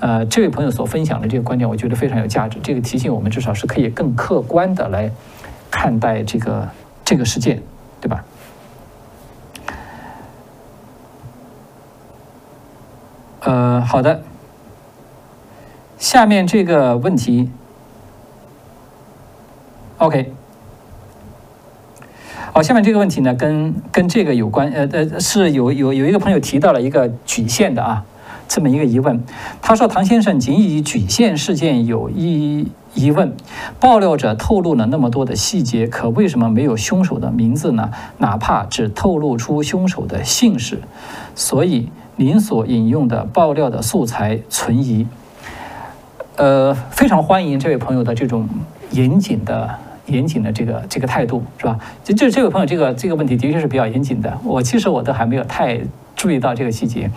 [0.00, 2.58] 呃，这位朋友所分享的这个观点，我觉得非常有价值。
[2.62, 5.10] 这个提醒我们，至少是可以更客观的来
[5.70, 6.68] 看待这个
[7.02, 7.58] 这个事件，
[7.98, 8.22] 对吧？
[13.44, 14.22] 呃，好的，
[15.98, 17.50] 下面这个问题
[19.98, 20.32] ，OK。
[22.54, 28.04] 好，下面这个问题呢，跟跟这个有关，呃呃，是有有有一个朋友提到了一个举线的啊，
[28.48, 29.22] 这么一个疑问。
[29.60, 33.36] 他说：“唐先生，仅以举线事件有一疑问，
[33.78, 37.90] 爆料者透露了那么多的细节，可为什么没有凶手的名字呢？
[38.18, 40.80] 哪怕只透露出凶手的姓氏，
[41.34, 45.06] 所以您所引用的爆料的素材存疑。”
[46.36, 48.48] 呃，非常欢迎这位朋友的这种
[48.90, 49.78] 严谨的。
[50.06, 51.78] 严谨的这个这个态度，是吧？
[52.04, 54.38] 这这这位朋友，这个这个问题的确是比较严谨的。
[54.44, 55.80] 我其实我都还没有太
[56.14, 57.10] 注意到这个细节。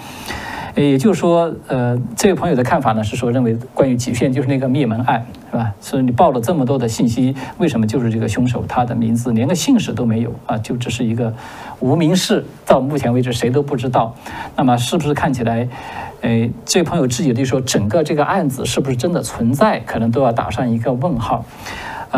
[0.84, 5.74] 也就是说，呃，这位朋友的看法呢是说，认为关于几片就是那个灭门案，是吧？
[5.82, 10.58] 所以你报了这么多的信息，为什么就是这个凶手他的名字连个姓氏都没有啊？
[10.60, 11.34] 就只是一个
[11.80, 14.14] 无名氏，到目前为止谁都不知道。
[14.56, 15.68] 那么是不是看起来，
[16.22, 21.44] 呃，这位朋友自己就说整个这个案子是不是真的存在，可能都要打上一个问号。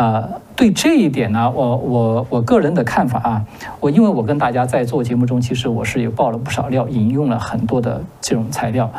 [0.00, 3.44] 呃，对这一点呢，我我我个人的看法啊，
[3.80, 8.90] 我因为我跟大家在做节目中，其实我是有爆了不少料，引用了很多的这种材料。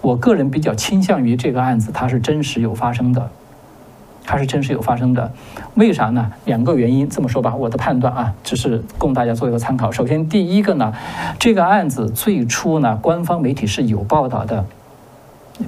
[0.00, 3.28] 我个人比较倾向于这个案子它是真实有发生的，
[4.24, 5.30] 它是真实有发生的。
[5.74, 6.32] 为啥呢？
[6.46, 7.06] 两个原因。
[7.06, 9.92] 这么说吧，我的判断啊，只是供大家做一个参考。
[9.92, 10.94] 首先，第一个呢，
[11.38, 14.64] 这个案子最初呢，官方媒体是有报道的，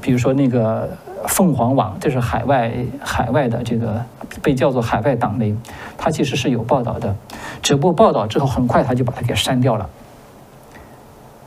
[0.00, 0.88] 比如说那个。
[1.28, 4.04] 凤凰网，这是海外海外的这个
[4.42, 5.54] 被叫做海外党媒，
[5.98, 7.14] 它其实是有报道的，
[7.62, 9.88] 只不过报道之后很快他就把它给删掉了。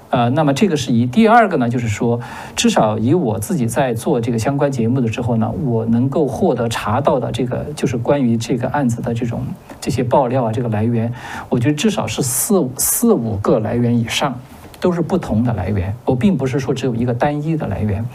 [0.10, 2.20] 呃，那么这个是一，第二个呢，就是说，
[2.56, 9.42] 至少以我自己在做这个相关节目的时候呢，我能够获得查到的这个就是关于这个案子的这种
[9.82, 11.12] 这些爆料啊，这个来源，
[11.50, 14.40] 我觉得至少是四五四五个来源以上。
[14.84, 18.06] 都是不同的来源，我并不是说只有一个单一的来源。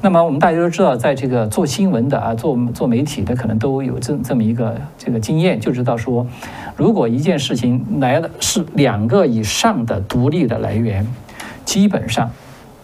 [0.00, 6.24] 那么我们大家都知道，在这个做新闻的啊，做做媒体的，可能都有这这么一个这个经验，就知道说，
[6.76, 11.04] 如果一件事情来的是两个以上的独立的来源，
[11.64, 12.30] 基本上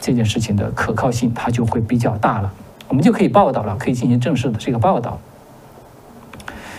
[0.01, 2.53] 这件事情的可靠性它就会比较大了，
[2.89, 5.17] 我们就可以报道了，可以进行正式的这个报道。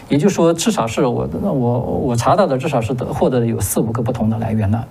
[0.10, 4.86] 也就是说，至少是我我我查到的，至少是得获得有四五个不同的来源了。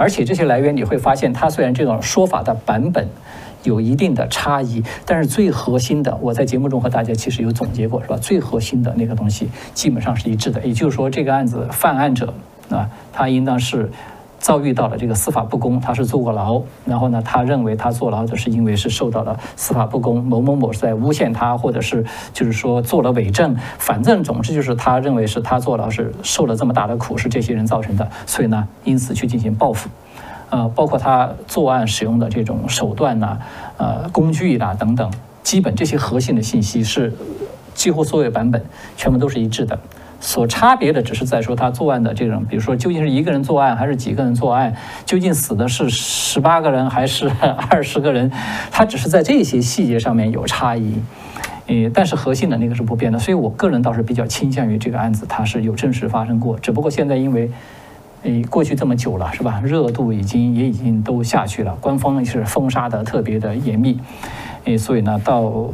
[0.00, 3.06] 而且这些来源你会发现，它虽然这种说法的版本
[3.64, 8.16] 有一定的差异，但是最核心的，我在节目中和大家其实有总结过，是吧？
[8.16, 10.64] 最核心的那个东西基本上是一致的。
[10.64, 12.32] 也就是说，这个案子犯案者
[12.70, 13.90] 啊，他应当是。
[14.40, 29.90] 遭遇到了这个司法不公，他是坐过牢，然后呢，他认为他坐牢的是因为是受到了司法不公，某某某是在诬陷他，或者是就是说做了伪证，反正总之就是他认为是他坐牢是受了这么大的苦，是这些人造成的，所以呢，因此去进行报复，
[30.48, 33.38] 呃，包括他作案使用的这种手段呐，
[33.76, 35.12] 呃，工具啦等等，
[35.42, 37.12] 基本这些核心的信息是
[37.74, 38.64] 几乎所有版本
[38.96, 39.78] 全部都是一致的。
[40.22, 47.30] 所差别的只是在说他作案的这种，比如说究竟是一个人作案还是几个人作案，究竟死的是十八个人还是
[47.70, 48.30] 二十个人，
[48.70, 50.94] 他只是在这些细节上面有差异，
[51.68, 53.18] 呃，但是核心的那个是不变的。
[53.18, 57.50] 所以我个人倒是比较倾向于这个案子它是有真实发生过，只不过现在因为，
[58.22, 63.98] 呃，过去这么久了是吧，热度已经也已经都下去了，官方是封杀的特别的严密，
[64.66, 65.70] 呃，所以呢，到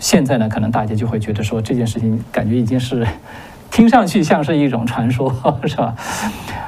[0.00, 3.06] 现在呢，可能大家就会觉得说这件事情感觉已经是。
[3.74, 5.34] 听上去像是一种传说，
[5.66, 5.96] 是吧？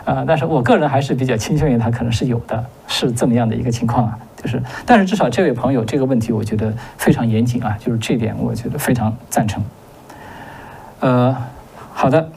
[0.04, 4.18] 呃，但是我个人还是比较倾向于它可能是有的，是这么样的一个情况啊。
[4.42, 9.62] 就是，但是至少这位朋友这个问题，我觉得非常严谨啊，就是这点我觉得非常赞成。
[10.98, 11.36] 呃，
[11.92, 12.28] 好的，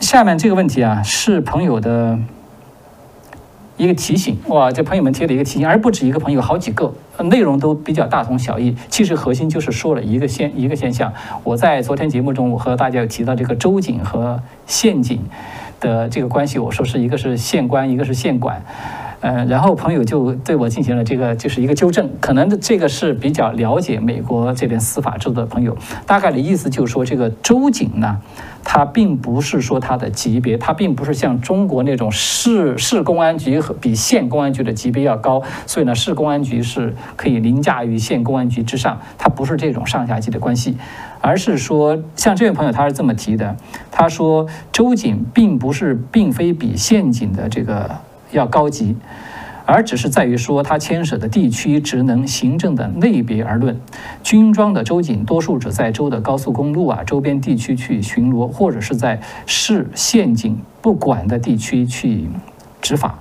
[0.00, 2.18] 下面这个问题啊，是朋友的。
[3.76, 6.92] 一个提醒哇，这朋友们贴了一个提醒，而不止一个朋友，好几个，
[7.24, 8.74] 内容都比较大同小异。
[8.88, 11.12] 其实核心就是说了一个现一个现象。
[11.42, 15.20] 我在昨天节目中，我和大家有提到这个州警和县警
[15.80, 18.62] 的这个关系，我说是一个是县官，一个是县管。
[19.24, 22.10] 呃，然后朋友就对我进行了这个，就是一个纠正。
[22.20, 25.74] 可能这个是比较了解美国这边司法制度的朋友，
[26.06, 28.18] 大概的意思就是说，这个州警呢，
[28.62, 40.76] 它并不是说它的级别，它并不是像中国那种市市公安局和比县公安局的级别要高，所以呢，市公安局是可以凌驾于县公安局之上，它不是这种上下级的关系，
[41.22, 43.56] 而是说，像这位朋友他是这么提的，
[43.90, 47.90] 他说州警并不是，并非比县警的这个。
[48.34, 48.96] 要高级，
[49.64, 53.80] 而只是在于说它牵涉的地区职能、行政的类别而论。
[54.22, 62.28] 军装的州警多数只在州的高速公路啊周边地区去巡逻，或者是在市县警不管的地区去
[62.82, 63.18] 执法。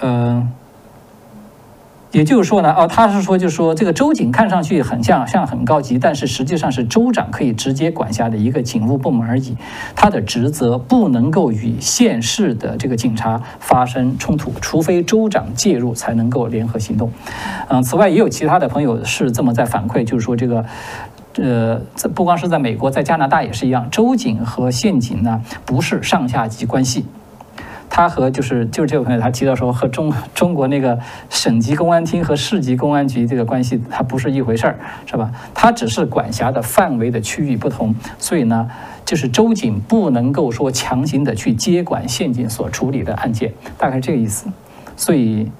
[0.00, 0.53] 嗯。
[2.14, 9.56] 也就是说呢，哦，他是说，就是说，这个州警看上去很像像很高级，但是实际上是州长可以直接管辖的一个警务部门而已。
[9.96, 17.10] 他的职责不能够与县市的这个警察发生冲突，除非州长介入才能够联合行动。
[17.68, 20.64] 嗯，此外也有其他的朋友是这么在反馈，就是说这个，
[21.38, 27.06] 呃，这不光是在美国，在加拿大也是一样，州警和县警呢不是上下级关系。
[27.88, 30.98] 他和就是就是这位朋友他提到说和中中国那个
[31.30, 35.30] 省级公安厅和市级公安局这个关系，它不是一回事儿，是吧？
[35.54, 38.68] 它只是管辖的范围的区域不同，所以呢，
[39.04, 44.46] 就是州警不能够说强行的去接管县警所处理的案件，大概是这个意思。
[44.96, 45.50] 所以。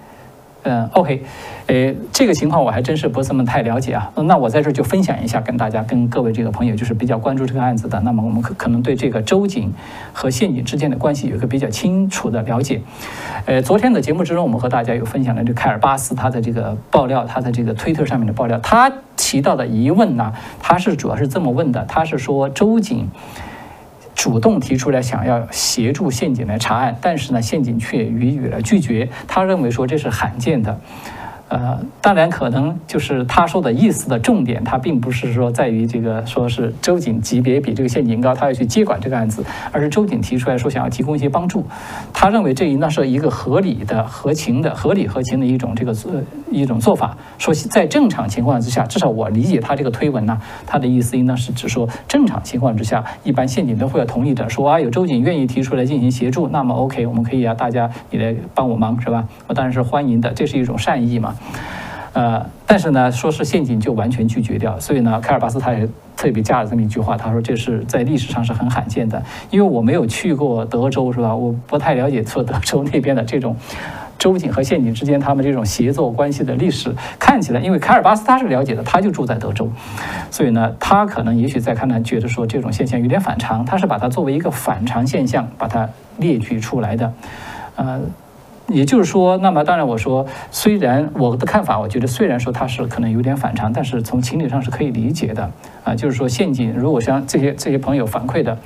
[0.66, 1.22] 嗯，OK，
[1.66, 4.10] 呃，这个情况我还真是不是这么太了解啊。
[4.16, 8.00] 那我在这就分享一下，跟大家、跟各位这个朋友，就是比较关注这个案子的。
[8.00, 9.70] 那么我们可可能对这个州警
[10.14, 12.80] 和县警之间的关系有一个比较清楚的了解。
[13.44, 23.06] 呃，昨天的节目之中，我们和大家有分享了这凯尔巴斯他的这个爆料，他的这个推特上面的爆料，他提到的疑问呢，他是主要是这么问的，他是说州警。
[24.14, 29.08] 主动提出来想要协助县警来查案，但是呢，县警却予以了拒绝。
[29.26, 30.78] 他认为说这是罕见的。
[31.54, 41.64] 呃，当然可能就是他说的意思的重点，他并不是说在于这个说是州警级别比这个县警高，他要去接管这个案子，而是州警提出来说想要提供一些帮助。
[42.12, 47.16] 他认为这应当是一个合理的、合情的、合理合情的一种这个呃一种做法。
[47.38, 59.24] 说在正常情况之下，至少我理解他这个推文呢，他的意思应当是指说正常情况之下，一般县警都会要同意的，说啊有州警愿意提出来进行协助，那么 OK，我们可以啊大家你来帮我忙是吧？
[59.46, 61.36] 我当然是欢迎的，这是一种善意嘛。
[62.12, 69.20] 呃，但是呢，说是陷阱就完全拒绝掉，所以呢，凯尔巴斯他也特别加了这么一句话，他说这是在历史上是很罕见的，
[69.50, 71.34] 因为我没有去过德州，是吧？
[71.34, 73.56] 我不太了解说德州那边的这种
[74.16, 76.94] 州警和县警之间他们这种协作关系的历史。
[77.18, 79.68] 看起来，因为凯尔巴斯他是了解的，他就住在德州，
[80.30, 85.88] 所以呢，他可能也许在看来觉得说这种现象有点反常，他是把它作为一个反常现象把它
[86.18, 87.12] 列举出来的，
[87.74, 88.00] 呃。
[88.68, 95.50] 也就是说，那么当然我说，虽然我的看法，我觉得虽然说它是可能有点反常，但是从情理上是可以理解的
[95.84, 95.94] 啊。
[95.94, 98.56] 就是说，陷阱如果像这些这些朋友反馈的，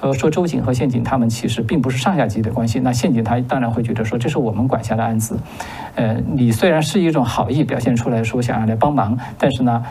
[0.00, 5.38] 呃，说周警和县警他们其实并不是上下级的关系，那县警他当然会觉得说这是我们管辖的案子，
[5.94, 9.82] 呃，你虽然是一种好意表现出来说想要来帮忙，但是呢。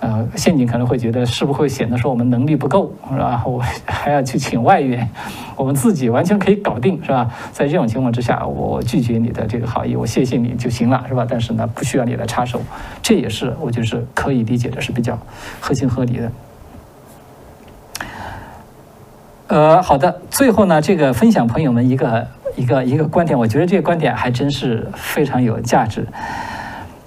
[0.00, 3.42] 呃，陷阱可能会觉得是不是会显得说我们能力不够，是吧？
[3.44, 5.06] 我 还要去请外援，
[5.56, 7.30] 我们自己完全可以搞定，是吧？
[7.52, 11.26] 在这种情况之下，我拒绝你的这个好意，我谢谢你就行了，是吧？
[11.28, 12.62] 但是呢，不需要你来插手，
[13.02, 15.18] 这也是我觉得是可以理解的，是比较
[15.60, 16.32] 合情合理的。
[19.48, 22.26] 呃，好的，最后呢，这个分享朋友们一个
[22.56, 26.06] 一个一个观点，我觉得这个观点还真是非常有价值，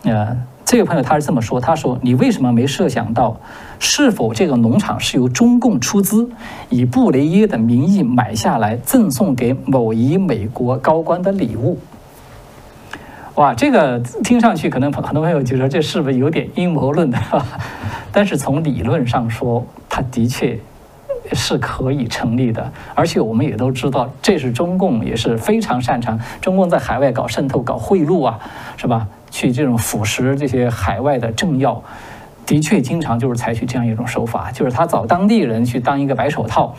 [0.04, 0.38] 呃。
[0.66, 3.38] 这位朋友他是这么说：“他说，你为什么没设想到，
[3.80, 6.30] 是否这个农场是由中共出资，
[6.70, 11.78] 以布雷耶的名义买下来，赠送给某一美国高官的礼物？”
[13.36, 17.18] 哇，这个听上去可能很多朋友觉得这是不是有点阴谋论的？
[18.12, 20.58] 但是从理论上说，它的确
[21.34, 22.72] 是可以成立的。
[22.94, 28.40] 而且我们也都知道，这是中共也是非常擅长，中共在海外搞渗透、搞贿赂啊，
[28.78, 29.08] 是吧？
[29.34, 31.82] 去这种腐蚀这些海外的政要，
[32.46, 36.76] 的确经常就是采取这样一种手法，就是他找当地人去当一个白手套，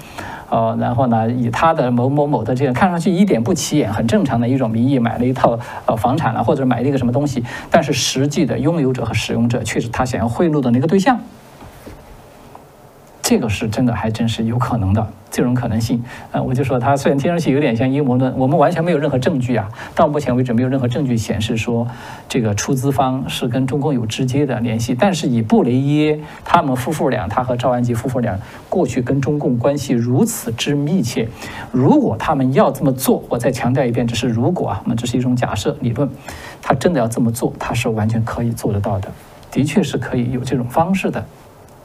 [0.51, 11.19] 呃，然后呢，以他的某某某的这样看上去一点不起眼、很正常的一种名义买了一套呃房产了，或者买了一个什么东西，但是实际的拥有者和使用者却是他想要贿赂的那个对象。
[13.27, 16.05] 这个是真的，还真是有可能的这种可能性。
[16.31, 21.89] 呃，我就说它虽然听上去有点像阴谋论，我们完全没有任何证据啊，到目前为止没有任何证据显示说
[22.29, 24.95] 这个出资方是跟中共有直接的联系。
[24.95, 31.27] 但是以布雷耶他们夫妇俩，他和赵安吉夫妇俩过去跟中共关系如此之密切，
[31.73, 36.07] 如果他们要这么做，我再强调一遍，只是如果啊，那这是一种假设理论，
[36.61, 39.11] 他真的要这么做，他是完全可以做得到的，
[39.51, 41.25] 的确是可以有这种方式的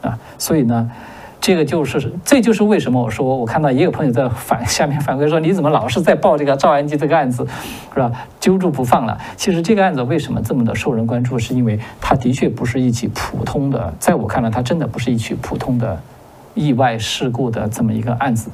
[0.02, 0.90] 啊，所以呢。
[1.40, 7.46] 这个就是，这就是为什么我说，我看到也有朋友在反下面反馈说，你怎么老是在报这个赵安基这个案子，
[7.94, 8.12] 是吧？
[8.38, 9.18] 揪住不放了。
[9.36, 15.98] 其实这个案子为什么这么的受人关注，是因为它的确不是一起普通的，在我看来，它真的不是一起普通的
[16.54, 18.50] 意外事故的这么一个案子。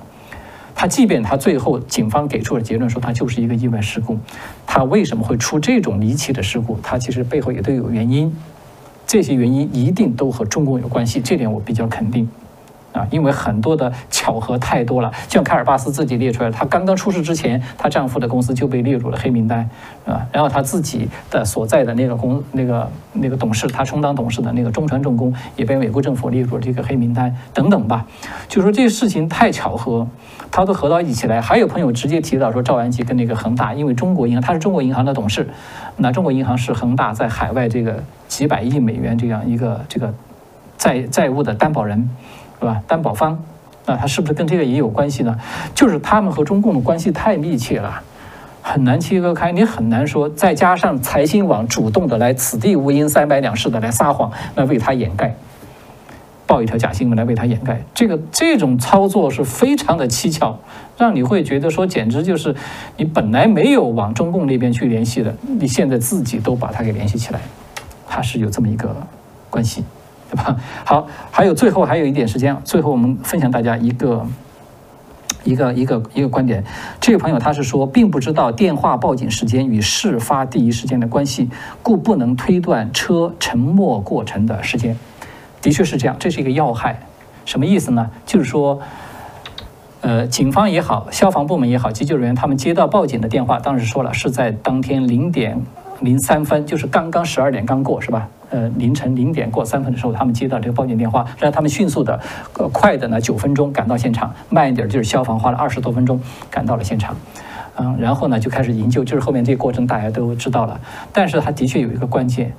[0.76, 4.16] 它即便它最后警方给出了结论说它就是一个意外事故，
[4.64, 6.78] 它为什么会出这种离奇的事故？
[6.84, 8.32] 它其实背后也都有原因，
[9.09, 12.28] 这些原因一定都和中共有关系，这点我比较肯定。
[12.97, 19.68] 啊，因为很多的巧合太多了，就像凯尔巴斯自己列出来，她刚刚出事之前，她丈夫的公司就被列入了黑名单，
[20.07, 28.07] 啊，然后她自己的所在的那个公那个那个董事，她充当董事的那个中船重工也被美国政府列入了这个黑名单，等等吧。
[28.49, 30.09] 就说这些事情太巧合，
[30.51, 31.38] 他都合到一起来。
[31.38, 35.47] 还有朋友直接提到说，赵安吉跟那个恒大，因为中国银行他是中国银行的董事，
[35.97, 40.14] 那中国银行是恒大在海外这个几百亿美元这样一个这个
[40.78, 42.09] 债债务的担保人。
[42.61, 42.83] 是吧？
[42.87, 43.39] 担保方，
[43.85, 45.39] 那他是不是跟这个也有关系呢？
[45.75, 48.03] 就是他们和中共的关系太密切了，
[48.63, 50.29] 很难切割开，你很难说。
[50.29, 55.37] 再加上财新网主动的来此地无银三百两似的来撒谎，来为他掩盖，
[56.47, 57.83] 报一条假新闻来为他掩盖。
[57.95, 60.59] 这个这种操作是非常的蹊跷，
[60.97, 62.55] 让你会觉得说，简直就是
[62.97, 67.41] 你本来没有往中共那边去联系的，你现在自己都把它给联系起来，
[68.09, 68.97] 它是有这么一个
[69.51, 69.85] 关系，
[70.31, 70.57] 对吧？
[70.85, 74.27] 好，还有最后还有一点时间，最后我们分享大家一个。
[75.45, 76.64] 一个一个一个观点，
[77.01, 81.49] 这位朋友他是说，并不知道电话报警时间与事发第一时间的关系，
[81.85, 84.99] 故不能推断车沉没过程的时间。
[85.62, 86.99] 的确是这样，这是一个要害。
[87.45, 88.11] 什么意思呢？
[88.24, 88.81] 就是说，
[90.01, 95.62] 呃，警方也好，消防部门也好，急救人员他们接到报警的电话，当时说了是在当天零点
[96.01, 98.28] 零三分，就是刚刚十二点刚过，是吧？
[98.51, 102.20] 呃，凌晨零点过三分的时候，他们接到这个报警电话，让他们迅速的，
[102.72, 107.16] 快的呢九分钟赶到现场，慢一点就是消防花了二十多分钟赶到了现场，
[107.76, 110.80] 嗯，然后呢就开始营救，就是后面这个过程大家都知道了。
[111.12, 112.53] 但是他的确有一个关键，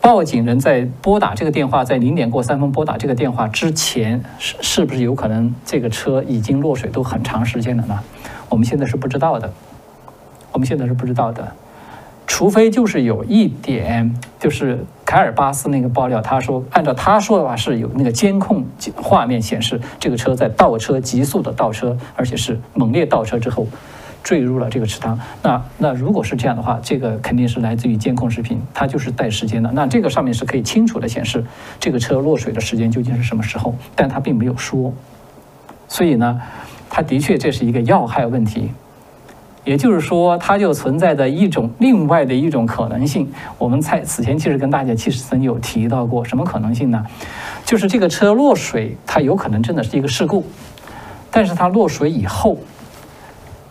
[0.00, 8.00] 报警人在拨打这个电话，在零点过三分拨打这个电话之前，是是不是有可能这个车已经落水都很长时间了呢？
[8.48, 9.52] 我们现在是不知道的，
[10.50, 11.46] 我们现在是不知道的。
[12.26, 18.64] 除非就是有一点，就是凯尔巴斯那个爆料，他说按照他说的话是有那个监控
[18.96, 23.66] 画面显示这个车在倒车急速的倒车，而且是猛烈倒车之后
[24.22, 25.20] 坠入了这个池塘。
[25.42, 29.70] 那那如果是这样的话，这个肯定是来自于监控视频，它就是带时间的。
[29.72, 31.44] 那这个上面是可以清楚的显示
[31.78, 34.92] 这个车落水的时间究竟是什么时候，但他并没有说。
[35.86, 36.40] 所以呢，
[36.88, 38.70] 他的确这是一个要害问题。
[39.64, 43.32] 也就是说，它就存在着一种另外的一种可能性。
[43.56, 47.04] 我们在此前其实跟大家其实曾有提到过，什么可能性呢？
[47.64, 50.44] 就是这个车落水，它有可能真的是一个事故，
[51.30, 52.58] 但是它落水以后，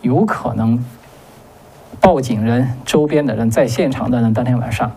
[0.01, 0.83] 有可能
[2.01, 4.91] 报警人、周边的人在现场的人当天晚上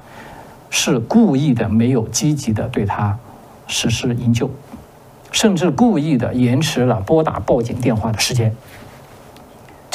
[0.70, 3.18] 是故意的没有积极的对他
[3.66, 4.50] 实施营救，
[5.30, 8.56] 甚至故意的延迟了拨打报警电话的时间。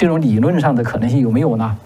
[0.01, 1.77] 这种理论上的可能性有没有呢？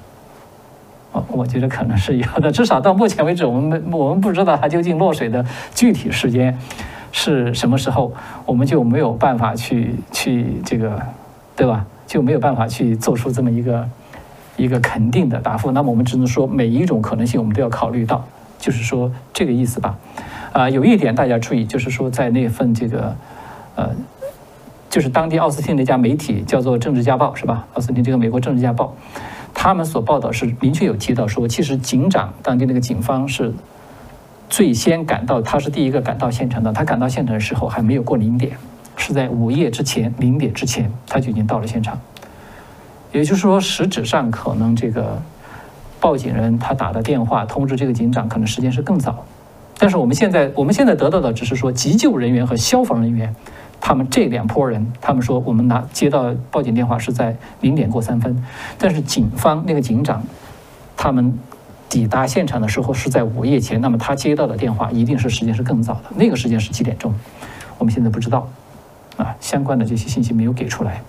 [1.12, 6.58] 我我觉得可能是有的， 至少到目前为止，我们我们不知道它究竟落水的具体时间
[7.12, 8.14] 是什么时候，
[8.46, 10.98] 我们就没有办法去去这个，
[11.58, 11.86] 对吧？
[12.08, 13.86] 就没有办法去做出这么一个
[14.56, 15.70] 一个肯定的答复。
[15.74, 18.26] 那么我们只能说每一种可能性我们都要考虑到，
[18.58, 19.94] 就是说这个意思吧。
[20.54, 23.14] 啊，有一点大家注意，就是说在那份这个
[23.76, 23.90] 呃。
[24.96, 27.68] 就是当地奥斯汀的一家媒体叫做《政治家报》，是吧？
[27.74, 28.96] 奥斯汀这个美国《政治家报》，
[29.54, 33.54] 他们所报道是明确有提到说，其实警长当地那个警方是
[34.50, 36.72] 最先赶到，他是第一个赶到现场的。
[36.72, 38.54] 他赶到现场的时候还没有过零点，
[38.96, 42.00] 是在午夜之前零点之前他就已经到了现场。
[43.12, 45.22] 也就是说，实质上可能这个
[46.00, 49.26] 报警人他打的电话通知这个警长，可能时间是更早。
[49.78, 53.36] 但是我们现在我们现在得到的只是说，急救人员和消防人员。
[53.88, 58.44] 他们这两拨人，他们说我们拿接到报警电话是在零点过三分，
[58.80, 60.24] 但是警方那个警长，
[60.98, 61.38] 他们
[61.88, 67.14] 抵达现场的时候是在午夜前，那么他接到的电话一定是时间是更早的，那个时间是几点钟？
[67.78, 68.50] 我们现在不知道，
[69.18, 71.04] 啊，相关的这些信息没有给出来，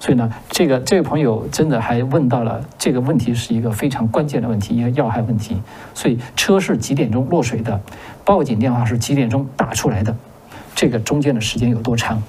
[0.00, 5.60] 所以呢，这个这位朋友真的还问到了这个问题是一个非常关键的问题，一个要害问题，
[5.92, 7.78] 所以车是几点钟落水的？
[8.24, 10.16] 报警电话是几点钟打出来的？
[10.78, 12.22] 这个中间的时间有多长？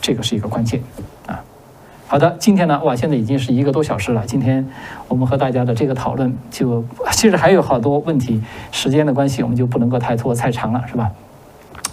[0.00, 0.80] 这个是一个关键
[1.26, 1.44] 啊。
[2.06, 4.24] 好的，今天呢，哇，现在已经是一个多小时了。
[4.26, 4.66] 今天
[5.08, 6.82] 我们和大家的这个讨论，就
[7.12, 8.42] 其实还有好多问题，
[8.72, 11.10] 时间的关系，我们就不能够太拖太长了，是吧？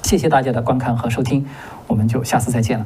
[0.03, 1.45] 谢谢大家的观看和收听，
[1.85, 2.85] 我们就下次再见了。